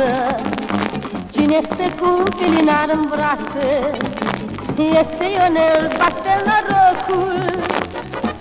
Dimineață 0.00 0.40
Cine 1.32 1.58
stă 1.62 1.86
cu 2.00 2.08
un 2.18 2.26
felinar 2.38 2.88
în 2.92 3.04
brațe 3.12 3.70
Este 5.00 5.24
Ionel, 5.36 5.82
bate 5.98 6.34
norocul 6.46 7.38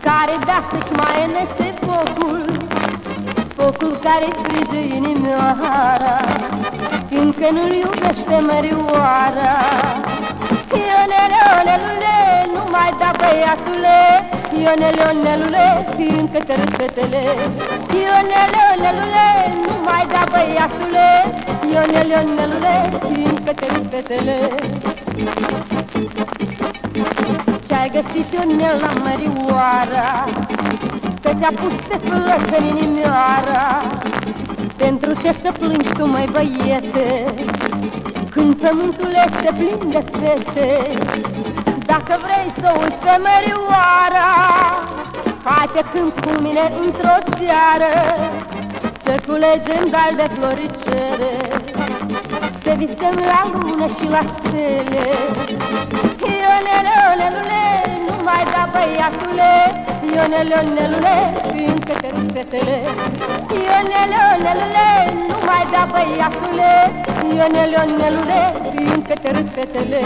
Care 0.05 0.35
bea 0.45 0.61
să-și 0.71 0.93
mai 1.01 1.17
înece 1.27 1.67
focul 1.85 2.45
Focul 3.55 3.99
care 4.03 4.27
frige 4.43 4.95
inimioara 4.95 6.17
Fiindcă 7.09 7.47
nu-l 7.51 7.73
iubește 7.83 8.37
mărioara 8.49 9.55
Ionel, 10.87 11.33
Ionelule, 11.39 12.17
nu 12.53 12.63
mai 12.71 12.91
da 12.99 13.11
băiatule 13.19 13.99
Ionel, 14.61 14.95
Ionelule, 14.97 15.85
fiindcă 15.95 16.39
te 16.47 16.55
râd 16.55 16.73
fetele. 16.77 17.21
Ionel, 18.01 18.51
Ionelule, 18.59 19.27
nu 19.63 19.73
mai 19.85 20.05
da 20.13 20.23
băiatule. 20.31 21.07
Ionel, 21.71 22.09
Ionelule, 22.09 22.75
fiindcă 23.13 23.51
te 23.53 23.65
râd 23.73 23.85
fetele. 23.89 24.35
Ce-ai 27.67 27.89
găsit 27.89 28.33
Ionel 28.33 28.77
la 28.81 28.91
mărioara 29.03 30.25
Că 31.21 31.29
te-a 31.39 31.51
pus 31.59 31.73
pe 31.87 31.97
flăcă 32.05 32.57
în 32.57 32.65
inimioara. 32.77 33.65
Pentru 34.75 35.13
ce 35.13 35.35
să 35.43 35.51
plângi 35.59 35.89
tu, 35.89 36.07
mai 36.07 36.29
băiete? 36.31 37.33
Când 38.29 38.55
pământul 38.55 39.11
este 39.25 39.53
plin 39.57 39.89
de 39.89 40.03
fete 40.11 40.89
Dacă 41.93 42.13
vrei 42.25 42.47
să 42.61 42.69
uiți 42.79 43.01
pe 43.05 43.15
mărioara 43.25 44.29
Hai 45.43 45.69
te 45.73 45.81
cânt 45.91 46.13
cu 46.23 46.31
mine 46.41 46.65
într-o 46.83 47.17
seară 47.37 47.93
Să 49.03 49.13
culegem 49.27 49.83
dal 49.93 50.11
de 50.21 50.27
floricere 50.35 51.33
Să 52.63 52.71
visăm 52.81 53.15
la 53.31 53.41
lună 53.53 53.87
și 53.97 54.05
la 54.15 54.21
stele. 54.35 55.05
Ionele, 56.33 56.95
Ionelule, 57.05 57.63
nu 58.07 58.15
mai 58.27 58.43
da 58.53 58.63
băiatule 58.73 59.51
Ionele, 60.13 60.55
Ionelule, 60.55 61.17
fiindcă 61.51 61.93
te 62.01 62.09
râd 62.13 62.31
fetele. 62.33 62.77
Ionele, 63.63 64.19
Ionelule, 64.29 64.89
nu 65.29 65.37
mai 65.49 65.63
da 65.73 65.83
băiatule 65.91 66.71
Ionele, 67.35 67.75
Ionelule, 67.77 68.41
fiindcă 68.75 69.13
te 69.21 69.31
râd 69.31 69.49
fetele 69.55 70.01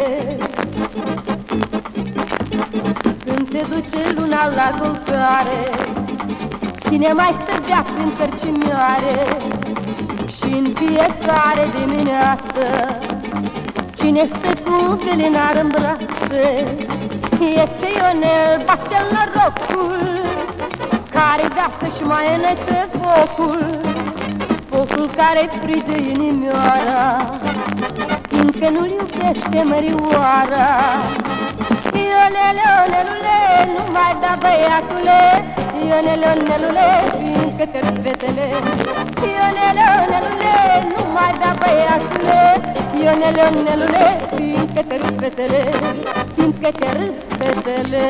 Când 3.25 3.49
te 3.49 3.61
duce 3.69 4.13
luna 4.15 4.47
la 4.55 4.77
culcare 4.79 5.61
Cine 6.89 7.11
mai 7.13 7.35
stădea 7.41 7.85
prin 7.93 8.13
cărcimioare 8.17 9.17
și 10.35 10.53
în 10.57 10.73
fiecare 10.75 11.63
dimineață 11.79 12.65
Cine 13.93 14.29
stă 14.35 14.59
cu 14.63 14.89
un 14.89 14.97
felinar 14.97 15.55
în 15.61 15.67
brațe 15.67 16.75
Este 17.61 17.87
Ionel, 17.97 18.63
bate-l 18.65 19.07
norocul 19.15 19.97
Care 21.11 21.43
vrea 21.49 21.69
să-și 21.79 22.03
mai 22.03 22.25
înece 22.35 22.89
focul 23.01 23.81
Focul 24.69 25.09
care 25.15 25.49
frige 25.61 26.09
inimioara 26.09 27.33
Fiindcă 28.27 28.69
nu-l 28.69 28.89
iubește 28.89 29.63
mărioara 29.63 30.67
Ionel, 32.01 32.57
Ionelule, 32.65 33.37
nu 33.73 33.83
mai 33.95 34.13
da 34.21 34.31
băiatule. 34.43 35.19
Ionel, 35.87 36.21
Ionelule, 36.27 36.87
fiindcă 37.19 37.65
te 37.71 37.79
râd 37.85 37.97
fetele. 38.03 38.45
Ionel, 39.33 39.77
Ionelule, 39.87 40.55
nu 40.91 41.01
mai 41.15 41.33
da 41.41 41.49
băiatule. 41.61 42.41
Ionel, 43.03 43.35
Ionelule, 43.43 44.05
fiindcă 44.35 44.81
te 44.87 44.95
râd 45.01 45.15
fetele. 45.21 45.61
Fiindcă 46.35 46.69
te 46.79 46.87
râd 46.97 47.13
fetele 47.37 48.05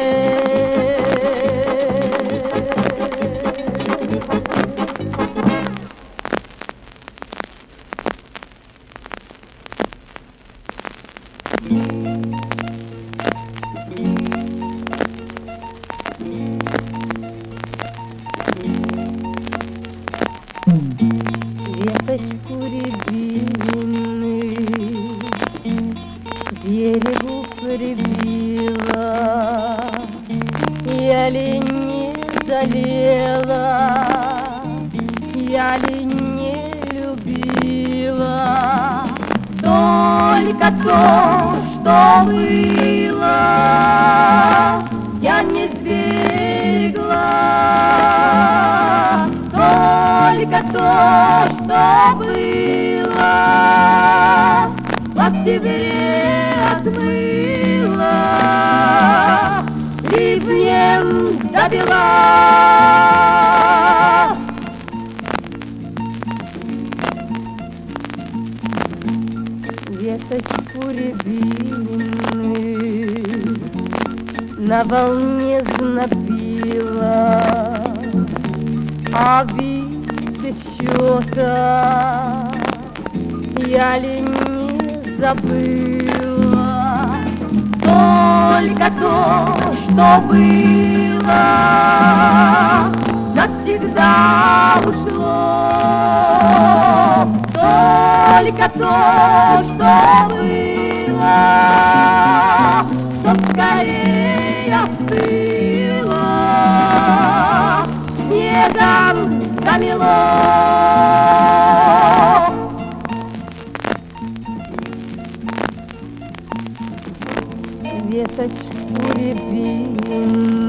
Веточку 118.36 118.98
рябины 119.16 120.68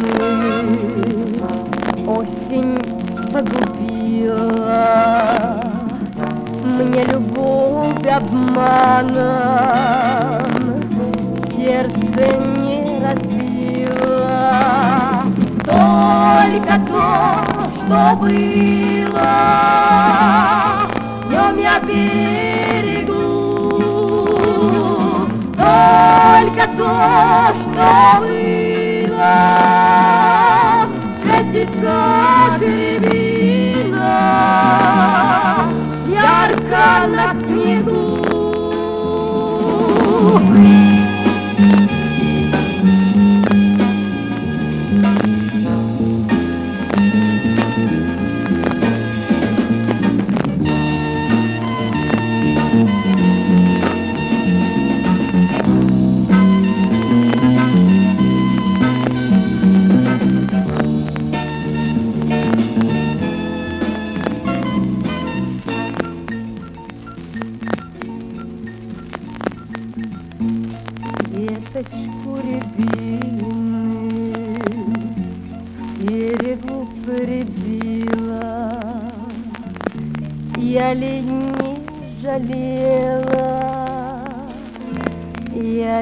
осень 2.06 2.78
погубила 3.32 4.82
мне 6.64 7.04
любовь 7.04 8.06
обманом 8.06 9.14
сердце 11.56 12.36
не 12.58 13.00
разбила 13.02 14.34
только 15.64 16.74
то, 16.86 17.00
что 17.78 18.16
было. 18.20 19.30
Днем 21.28 21.56
я 21.58 21.80
берегу 21.80 22.43
то, 26.76 27.54
что 27.60 28.20
было 28.20 29.34
светит 31.22 31.70
как 31.82 32.60
рябина 32.60 34.14
ярко 36.08 36.86
на 37.08 37.26
снегу. 37.40 38.04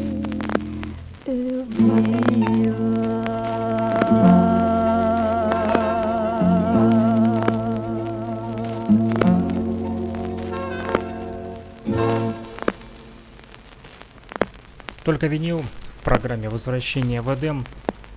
Только 15.05 15.27
винил 15.29 15.65
в 15.89 16.05
программе 16.05 16.49
«Возвращение 16.49 17.23
в 17.23 17.33
Эдем». 17.33 17.65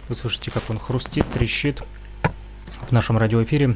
Вы 0.08 0.16
слышите, 0.16 0.50
как 0.52 0.70
он 0.70 0.80
хрустит, 0.80 1.26
трещит 1.32 1.84
в 2.82 2.92
нашем 2.92 3.18
радиоэфире. 3.18 3.76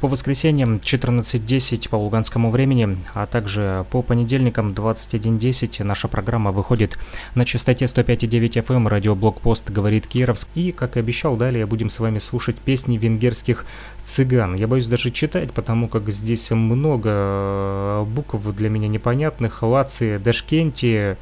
По 0.00 0.08
воскресеньям 0.08 0.76
14.10 0.76 1.88
по 1.88 1.96
луганскому 1.96 2.50
времени, 2.50 2.96
а 3.12 3.26
также 3.26 3.84
по 3.90 4.02
понедельникам 4.02 4.72
21.10 4.72 5.84
наша 5.84 6.08
программа 6.08 6.52
выходит 6.52 6.98
на 7.34 7.44
частоте 7.44 7.84
105.9 7.84 8.64
FM, 8.64 8.88
радиоблокпост 8.88 9.70
«Говорит 9.70 10.06
Кировск». 10.06 10.48
И, 10.54 10.72
как 10.72 10.96
и 10.96 11.00
обещал, 11.00 11.36
далее 11.36 11.66
будем 11.66 11.90
с 11.90 11.98
вами 11.98 12.18
слушать 12.18 12.56
песни 12.56 12.96
венгерских 12.96 13.66
цыган. 14.06 14.54
Я 14.54 14.66
боюсь 14.66 14.86
даже 14.86 15.10
читать, 15.10 15.52
потому 15.52 15.86
как 15.86 16.08
здесь 16.08 16.50
много 16.50 17.10
э, 17.12 18.04
букв 18.06 18.42
для 18.56 18.70
меня 18.70 18.88
непонятных. 18.88 19.62
Лаци, 19.62 20.18
Дашкенти, 20.18 21.18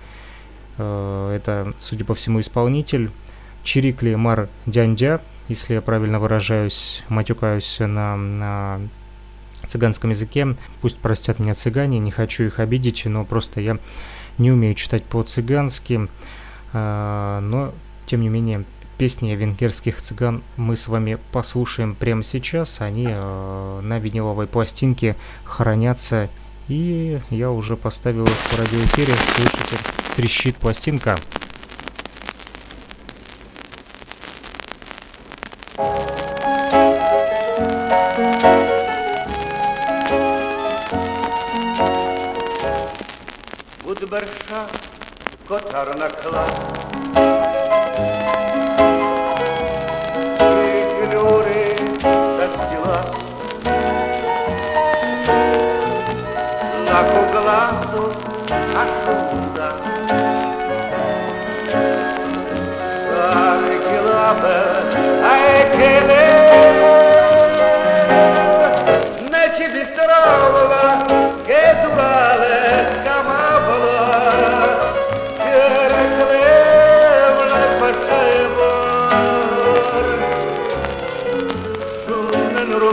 Э, 0.79 1.35
Это, 1.37 1.75
судя 1.79 2.05
по 2.05 2.15
всему, 2.15 2.41
исполнитель. 2.41 3.11
Чирикли 3.65 4.15
Мар 4.15 4.49
Дяндя, 4.65 5.21
если 5.49 5.75
я 5.75 5.81
правильно 5.81 6.19
выражаюсь, 6.19 7.03
матюкаюсь 7.09 7.79
на, 7.81 8.17
на 8.17 8.81
цыганском 9.67 10.11
языке. 10.11 10.57
Пусть 10.81 10.99
простят 10.99 11.39
меня 11.39 11.55
цыгане, 11.55 11.99
не 11.99 12.11
хочу 12.11 12.45
их 12.45 12.59
обидеть, 12.59 13.05
но 13.07 13.25
просто 13.25 13.61
я 13.61 13.79
не 14.39 14.53
умею 14.53 14.75
читать 14.75 15.05
по-цыгански. 15.05 16.09
Э, 16.73 17.41
Но, 17.43 17.73
тем 18.07 18.21
не 18.21 18.29
менее, 18.29 18.65
песни 18.99 19.33
венгерских 19.33 20.03
цыган 20.03 20.43
мы 20.57 20.77
с 20.77 20.89
вами 20.89 21.19
послушаем 21.33 21.95
прямо 21.95 22.23
сейчас. 22.23 22.81
Они 22.81 23.07
э, 23.09 23.81
на 23.83 23.99
виниловой 23.99 24.47
пластинке 24.47 25.17
хранятся. 25.45 26.29
И 26.69 27.19
я 27.31 27.51
уже 27.51 27.77
поставил 27.77 28.25
их 28.25 28.31
в 28.31 28.59
радиоэфире. 28.59 29.15
Слышите, 29.35 29.77
трещит 30.17 30.57
пластинка. 30.57 31.19
Удберша 44.08 44.68
котарна 45.48 46.10
клас. 46.10 46.52
Глюри 47.16 47.37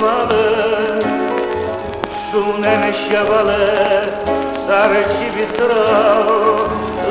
vale 0.06 0.46
Sune 2.32 2.74
ne 2.82 2.92
şevale 2.94 3.66
Sarci 4.68 5.28
bitrao 5.36 6.56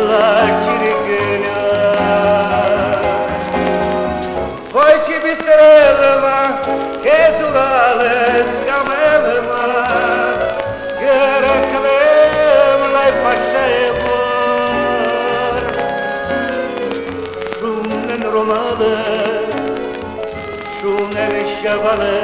La 0.09 0.31
kirigena 0.63 1.61
Foi 4.73 4.95
ci 5.05 5.17
bitrelma 5.25 6.41
Che 7.05 7.21
durale 7.39 8.19
Scamelma 8.55 9.65
Gereklem 11.03 12.81
Lai 12.95 13.13
paşevar 13.23 14.35
Sune 17.59 18.15
ne 18.21 18.29
romale 18.35 18.97
Sune 20.81 21.25
ne 21.33 21.43
şevale 21.63 22.19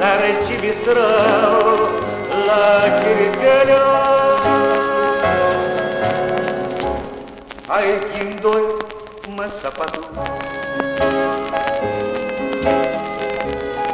Arcibistrão 0.00 0.98
lacrilhão 2.46 3.98
aí 7.68 8.00
que 8.12 8.40
dói 8.40 8.78
mas 9.36 9.52
sapadura 9.60 10.08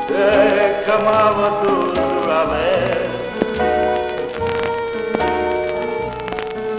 De 0.09 0.15
é 0.15 0.83
camava 0.87 1.47
tudo 1.63 2.31
a 2.31 2.45
ver. 2.45 3.11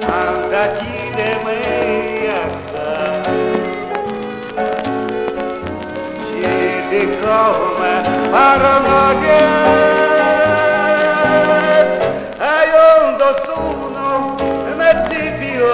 Anda 0.07 0.63
aqui 0.63 0.94
Rome 7.26 8.30
Parmaget 8.30 9.49
E 12.38 12.63
ondo 13.01 13.28
sono 13.45 14.36
metti 14.76 15.21
più 15.39 15.65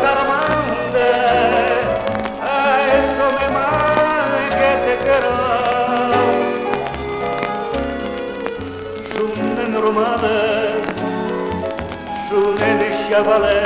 tarmande. 0.00 1.08
E 2.40 3.00
come 3.18 3.46
mai 3.52 4.48
che 4.48 4.70
te 4.84 4.94
chero 5.04 5.36
Shunen 9.10 9.72
romade 9.78 10.36
Shunen 12.28 12.80
sciavale 13.04 13.56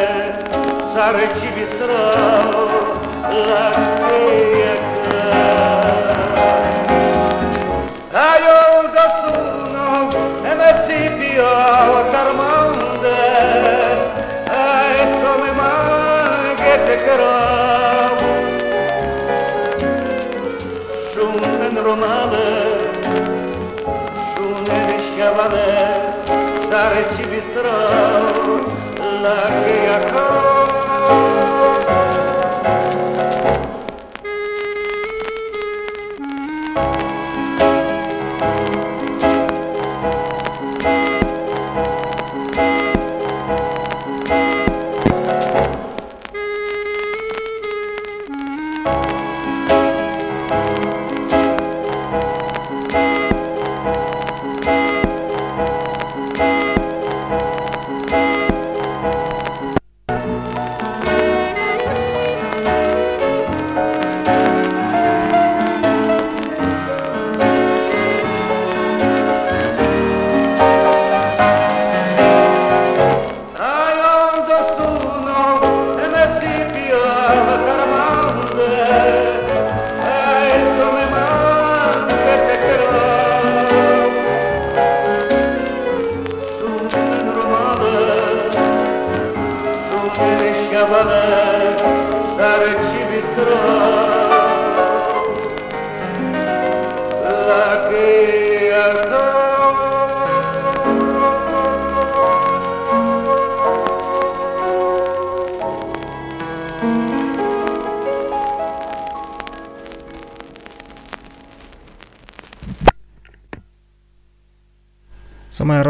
Sarci 0.93 1.49
bistravo 1.55 2.64
La 3.31 3.70
cheia 4.09 4.73
Ayo 8.15 8.93
da 8.93 9.09
sono 9.25 10.11
e 10.45 10.55
me 10.55 10.71
ti 10.87 11.01
pio 11.17 11.49
carmonde 12.13 13.21
e 14.53 15.05
so 15.17 15.33
me 15.41 15.51
ma 15.53 15.73
che 16.61 16.75
te 16.85 16.97
caro 17.07 17.33
Şunen 21.15 21.85
romalı 21.85 22.49
Şunen 24.37 24.89
eşyavalı 24.99 25.67
Sarı 26.71 27.05
Lakı 29.23 29.71
yakar 29.87 30.51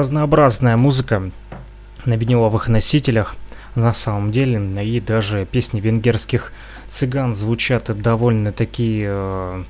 разнообразная 0.02 0.76
музыка 0.76 1.30
на 2.04 2.14
виниловых 2.14 2.68
носителях 2.68 3.36
на 3.76 3.92
самом 3.92 4.32
деле. 4.32 4.58
И 4.84 4.98
даже 4.98 5.46
песни 5.46 5.80
венгерских 5.80 6.52
цыган 6.90 7.36
звучат 7.36 7.84
довольно 8.02 8.50
такие 8.50 9.06
э, 9.08 9.64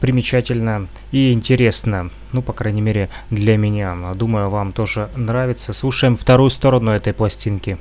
примечательно 0.00 0.88
и 1.12 1.32
интересно. 1.32 2.10
Ну, 2.32 2.40
по 2.40 2.54
крайней 2.54 2.80
мере, 2.80 3.10
для 3.28 3.58
меня. 3.58 3.94
Думаю, 4.14 4.48
вам 4.48 4.72
тоже 4.72 5.10
нравится. 5.16 5.74
Слушаем 5.74 6.16
вторую 6.16 6.48
сторону 6.48 6.90
этой 6.90 7.12
пластинки. 7.12 7.76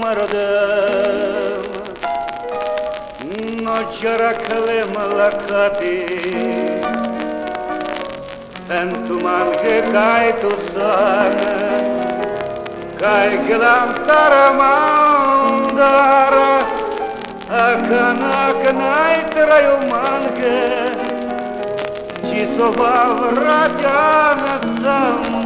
молодым 0.00 0.96
Nojara 3.64 4.32
kalemla 4.46 5.30
capi 5.46 5.98
Pentru 8.68 9.14
mangă 9.22 9.76
cai 9.92 10.28
tu 10.40 10.50
sană 10.72 11.54
Cai 13.00 13.32
glam 13.46 13.88
taramandara 14.06 14.64
Acana 17.66 18.38
canai 18.62 19.18
traiu 19.32 19.76
mangă 19.90 20.58
Ci 22.26 22.40
sova 22.56 22.96
vrateană 23.18 24.54
țamă 24.82 25.45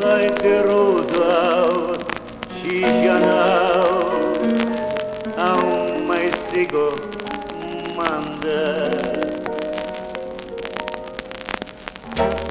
Lai 0.00 0.32
te 0.40 0.60
rudau 0.60 1.98
și 2.56 2.80
janau 3.04 4.12
Au 5.36 5.66
mai 6.06 6.32
sigo 6.50 6.88
manda 7.96 8.62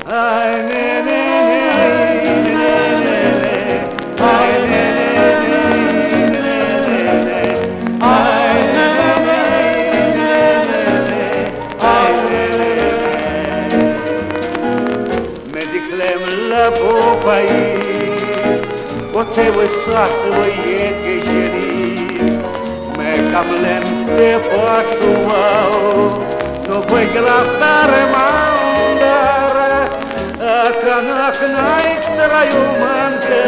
Ai 0.06 0.62
ne 0.68 1.29
pe 19.40 19.50
vășoasă 19.56 20.44
gecerii 20.62 22.22
Me 22.98 23.12
cablen 23.32 23.86
te 24.16 24.32
poșul 24.50 25.18
meu 25.30 25.74
Nu 26.68 26.78
voi 26.88 27.06
glaftare 27.16 28.02
mandar 28.14 29.56
a 30.56 30.62
kanak 30.82 31.38
naik 31.56 32.04
n-ai 32.16 32.28
traiu 32.28 32.64
mâncă 32.82 33.44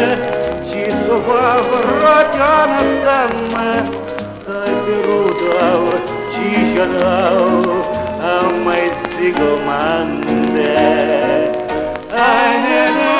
Ci 0.68 0.82
suva 1.02 1.50
vrăteană 1.68 2.82
tămă 3.04 3.70
Că-i 4.44 4.74
pirudau, 4.84 5.84
ci 6.32 6.44
jădau 6.72 7.50
Am 8.36 8.52
mai 8.64 8.84
zigomande 9.14 10.74
Ai 12.26 12.54
nenă 12.64 13.11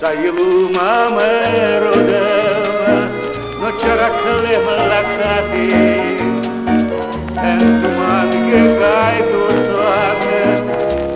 Sayılma 0.00 1.10
merodeva 1.16 2.98
No 3.60 3.68
c'era 3.80 4.08
clema 4.20 4.76
la 4.90 5.02
cati 5.18 5.70
En 7.50 7.62
tu 7.80 7.88
man 7.98 8.30
che 8.46 8.60
gai 8.80 9.18
tu 9.30 9.42
soate 9.66 10.40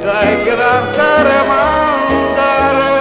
Gai 0.04 0.32
gran 0.44 0.84
caramandare 0.96 2.94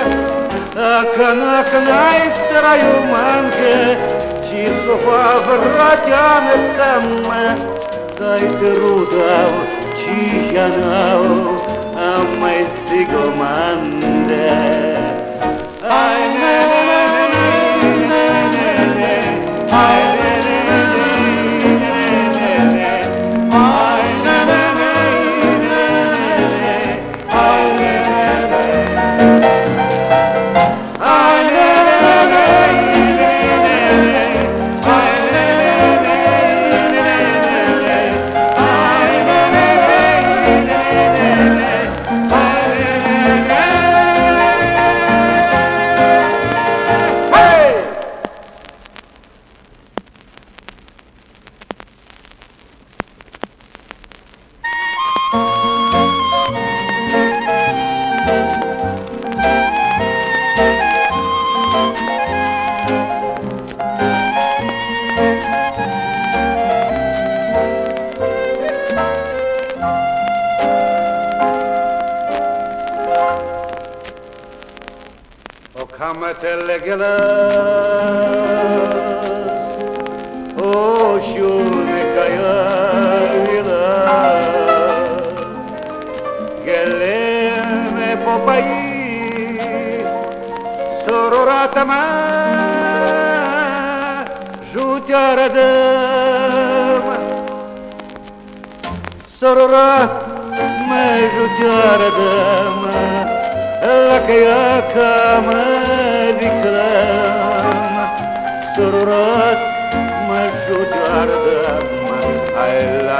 Acana 0.78 1.58
canai 1.72 2.22
traiu 2.50 2.96
manche 3.12 3.76
زفاف 4.88 5.46
الرجام 5.50 6.44
الدم 6.56 7.32
زيت 8.20 8.62
رودا 8.80 9.48
شيشنا 9.98 11.16
أما 11.98 12.52
يسيقو 12.52 13.30
مانده 13.40 14.82
I 19.74 20.11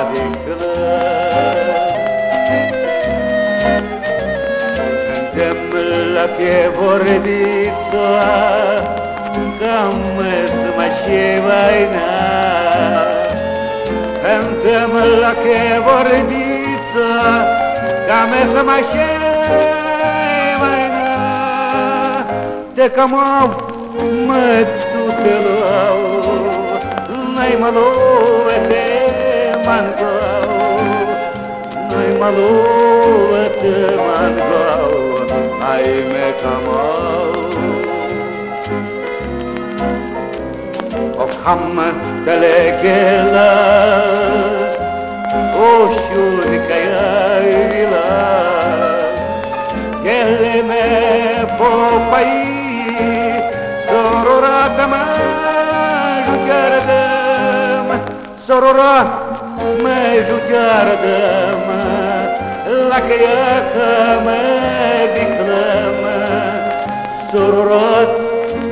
Ai 0.02 0.08
la 0.08 0.14
diklama 0.14 1.82
Suntem 5.06 5.58
la 6.16 6.26
che 6.38 6.70
vorbită 6.78 8.08
Cam 9.60 10.02
să 10.48 10.70
mă 10.76 10.88
și 11.00 11.22
vaina 11.46 12.12
Suntem 14.24 14.92
la 15.22 15.34
che 15.44 15.62
vorbită 15.86 17.10
Cam 18.08 18.32
să 18.54 18.62
mă 18.64 18.78
și 18.90 19.08
vaina 20.62 21.12
De 22.74 22.92
cam 22.96 23.14
au 23.14 23.48
mă 24.26 24.66
tutelau 24.92 26.00
N-ai 27.36 27.58
mă 27.60 27.70
luă 27.74 28.91
mangau 29.72 30.52
Noi 31.88 32.10
maluete 32.20 33.76
mangau 34.08 34.92
Ai 35.72 35.88
me 36.12 36.28
kamau 36.42 37.32
Of 41.24 41.32
hamme 41.44 41.88
kalegela 42.28 43.54
Oshu 45.56 46.26
nikayaila 46.52 48.08
Gele 50.04 50.58
me 50.68 50.86
popai 51.56 52.36
Sorora 53.88 54.60
tamar 54.76 56.26
gerdem 56.48 57.88
Sorora 58.48 59.21
jucardăm, 60.30 61.64
la 62.90 63.00
căiacă 63.08 63.90
mă 64.24 64.42
viclăm, 65.14 65.98
sururot 67.32 68.12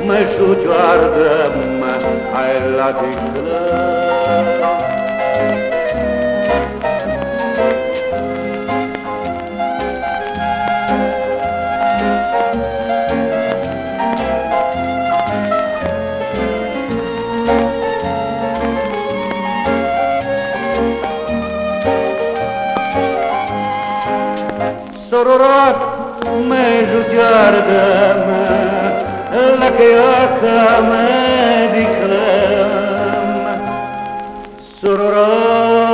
mă 0.06 0.18
jucardăm, 0.36 1.54
ai 2.40 2.54
la 2.76 2.88
viclăm. 3.00 4.99
جدار 27.69 27.69
دم 27.69 28.29
لك 29.61 29.79
يا 29.79 30.25
كما 30.41 31.07
بكلام 31.73 33.29
سرورات 34.81 35.93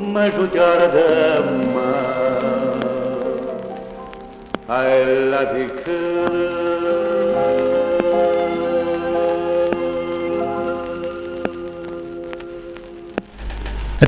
ما 0.00 0.28
جدار 0.28 0.80
دم 0.94 1.70
على 4.70 5.02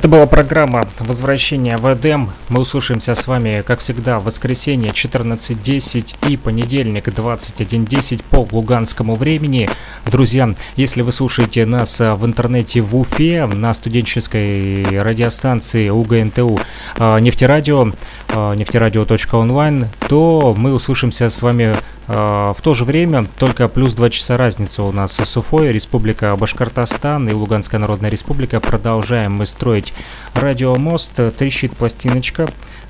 Это 0.07 0.15
была 0.15 0.25
программа 0.25 0.87
«Возвращение 0.99 1.75
в 1.75 1.93
Эдем». 1.93 2.29
Мы 2.47 2.61
услышимся 2.61 3.13
с 3.13 3.27
вами, 3.27 3.61
как 3.67 3.81
всегда, 3.81 4.21
в 4.21 4.23
воскресенье 4.23 4.91
14.10 4.91 6.29
и 6.29 6.37
понедельник 6.37 7.09
21.10 7.09 8.23
по 8.29 8.47
луганскому 8.49 9.17
времени. 9.17 9.69
Друзья, 10.05 10.55
если 10.77 11.01
вы 11.01 11.11
слушаете 11.11 11.65
нас 11.65 11.99
а, 11.99 12.15
в 12.15 12.25
интернете 12.25 12.79
в 12.79 12.95
Уфе 12.95 13.47
на 13.47 13.73
студенческой 13.73 14.85
радиостанции 15.01 15.89
УГНТУ 15.89 16.57
а, 16.95 17.19
«Нефтерадио», 17.19 17.91
а, 18.29 18.53
нефтерадио.онлайн, 18.53 19.89
то 20.07 20.55
мы 20.57 20.73
услышимся 20.73 21.29
с 21.29 21.41
вами 21.41 21.75
в 22.07 22.55
то 22.63 22.73
же 22.73 22.85
время, 22.85 23.27
только 23.37 23.67
плюс 23.67 23.91
2 23.91 24.11
часа 24.11 24.37
разница 24.37 24.83
у 24.83 24.93
нас 24.93 25.19
с 25.19 25.35
Уфой, 25.35 25.73
Республика 25.73 26.33
Башкортостан 26.37 27.27
и 27.27 27.33
Луганская 27.33 27.81
Народная 27.81 28.09
Республика. 28.09 28.61
Продолжаем 28.61 29.33
мы 29.33 29.45
строить 29.45 29.93
радиомост, 30.33 31.13
трещит 31.37 31.75
пластиночка. 31.75 32.47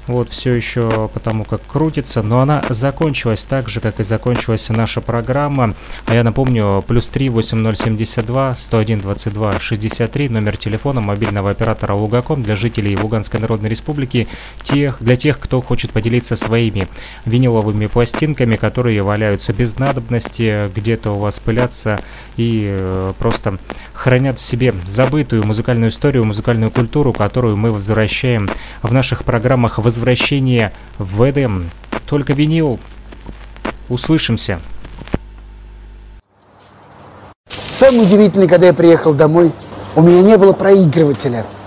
Вот 0.08 0.30
все 0.30 0.53
еще 0.53 1.10
потому 1.14 1.43
как 1.43 1.62
крутится, 1.68 2.24
но 2.24 2.39
она 2.39 2.64
закончилась 2.70 3.43
так 3.43 3.68
же, 3.68 3.82
как 3.82 3.99
и 3.99 4.03
закончилась 4.03 4.70
наша 4.70 5.01
программа. 5.01 5.76
А 6.05 6.16
я 6.16 6.24
напомню, 6.24 6.84
плюс 6.88 7.08
3 7.10 7.30
8072 7.30 8.55
101 8.55 9.01
22 9.01 9.60
63, 9.60 10.30
номер 10.30 10.55
телефона 10.55 11.01
мобильного 11.01 11.49
оператора 11.49 11.93
Лугаком 11.93 12.41
для 12.41 12.55
жителей 12.55 12.95
Луганской 12.95 13.41
Народной 13.41 13.70
Республики, 13.70 14.30
тех, 14.64 14.97
для 15.01 15.18
тех, 15.18 15.39
кто 15.39 15.62
хочет 15.62 15.91
поделиться 15.91 16.38
своими 16.38 16.88
виниловыми 17.26 17.88
пластинками, 17.88 18.55
которые 18.55 19.03
валяются 19.03 19.51
без 19.51 19.78
надобности, 19.78 20.72
где-то 20.74 21.12
у 21.12 21.20
вас 21.20 21.39
пылятся 21.39 21.99
и 22.38 22.66
э, 22.70 23.14
просто 23.20 23.58
хранят 23.98 24.38
в 24.39 24.45
себе 24.45 24.76
забытую 24.86 25.45
музыкальную 25.45 25.89
историю, 25.89 26.24
музыкальную 26.24 26.72
культуру, 26.72 27.14
которую 27.14 27.58
мы 27.58 27.72
возвращаем 27.72 28.48
в 28.84 28.93
наших 28.93 29.26
программах 29.26 29.80
«Возвращение 29.80 30.72
в 31.00 31.30
Эдем». 31.30 31.72
Только 32.08 32.34
винил. 32.34 32.80
Услышимся. 33.89 34.60
Самое 37.50 38.04
удивительное, 38.04 38.48
когда 38.48 38.68
я 38.68 38.74
приехал 38.74 39.14
домой, 39.14 39.52
у 39.95 40.02
меня 40.02 40.22
не 40.22 40.38
было 40.38 40.54
проигрывателя. 40.54 41.45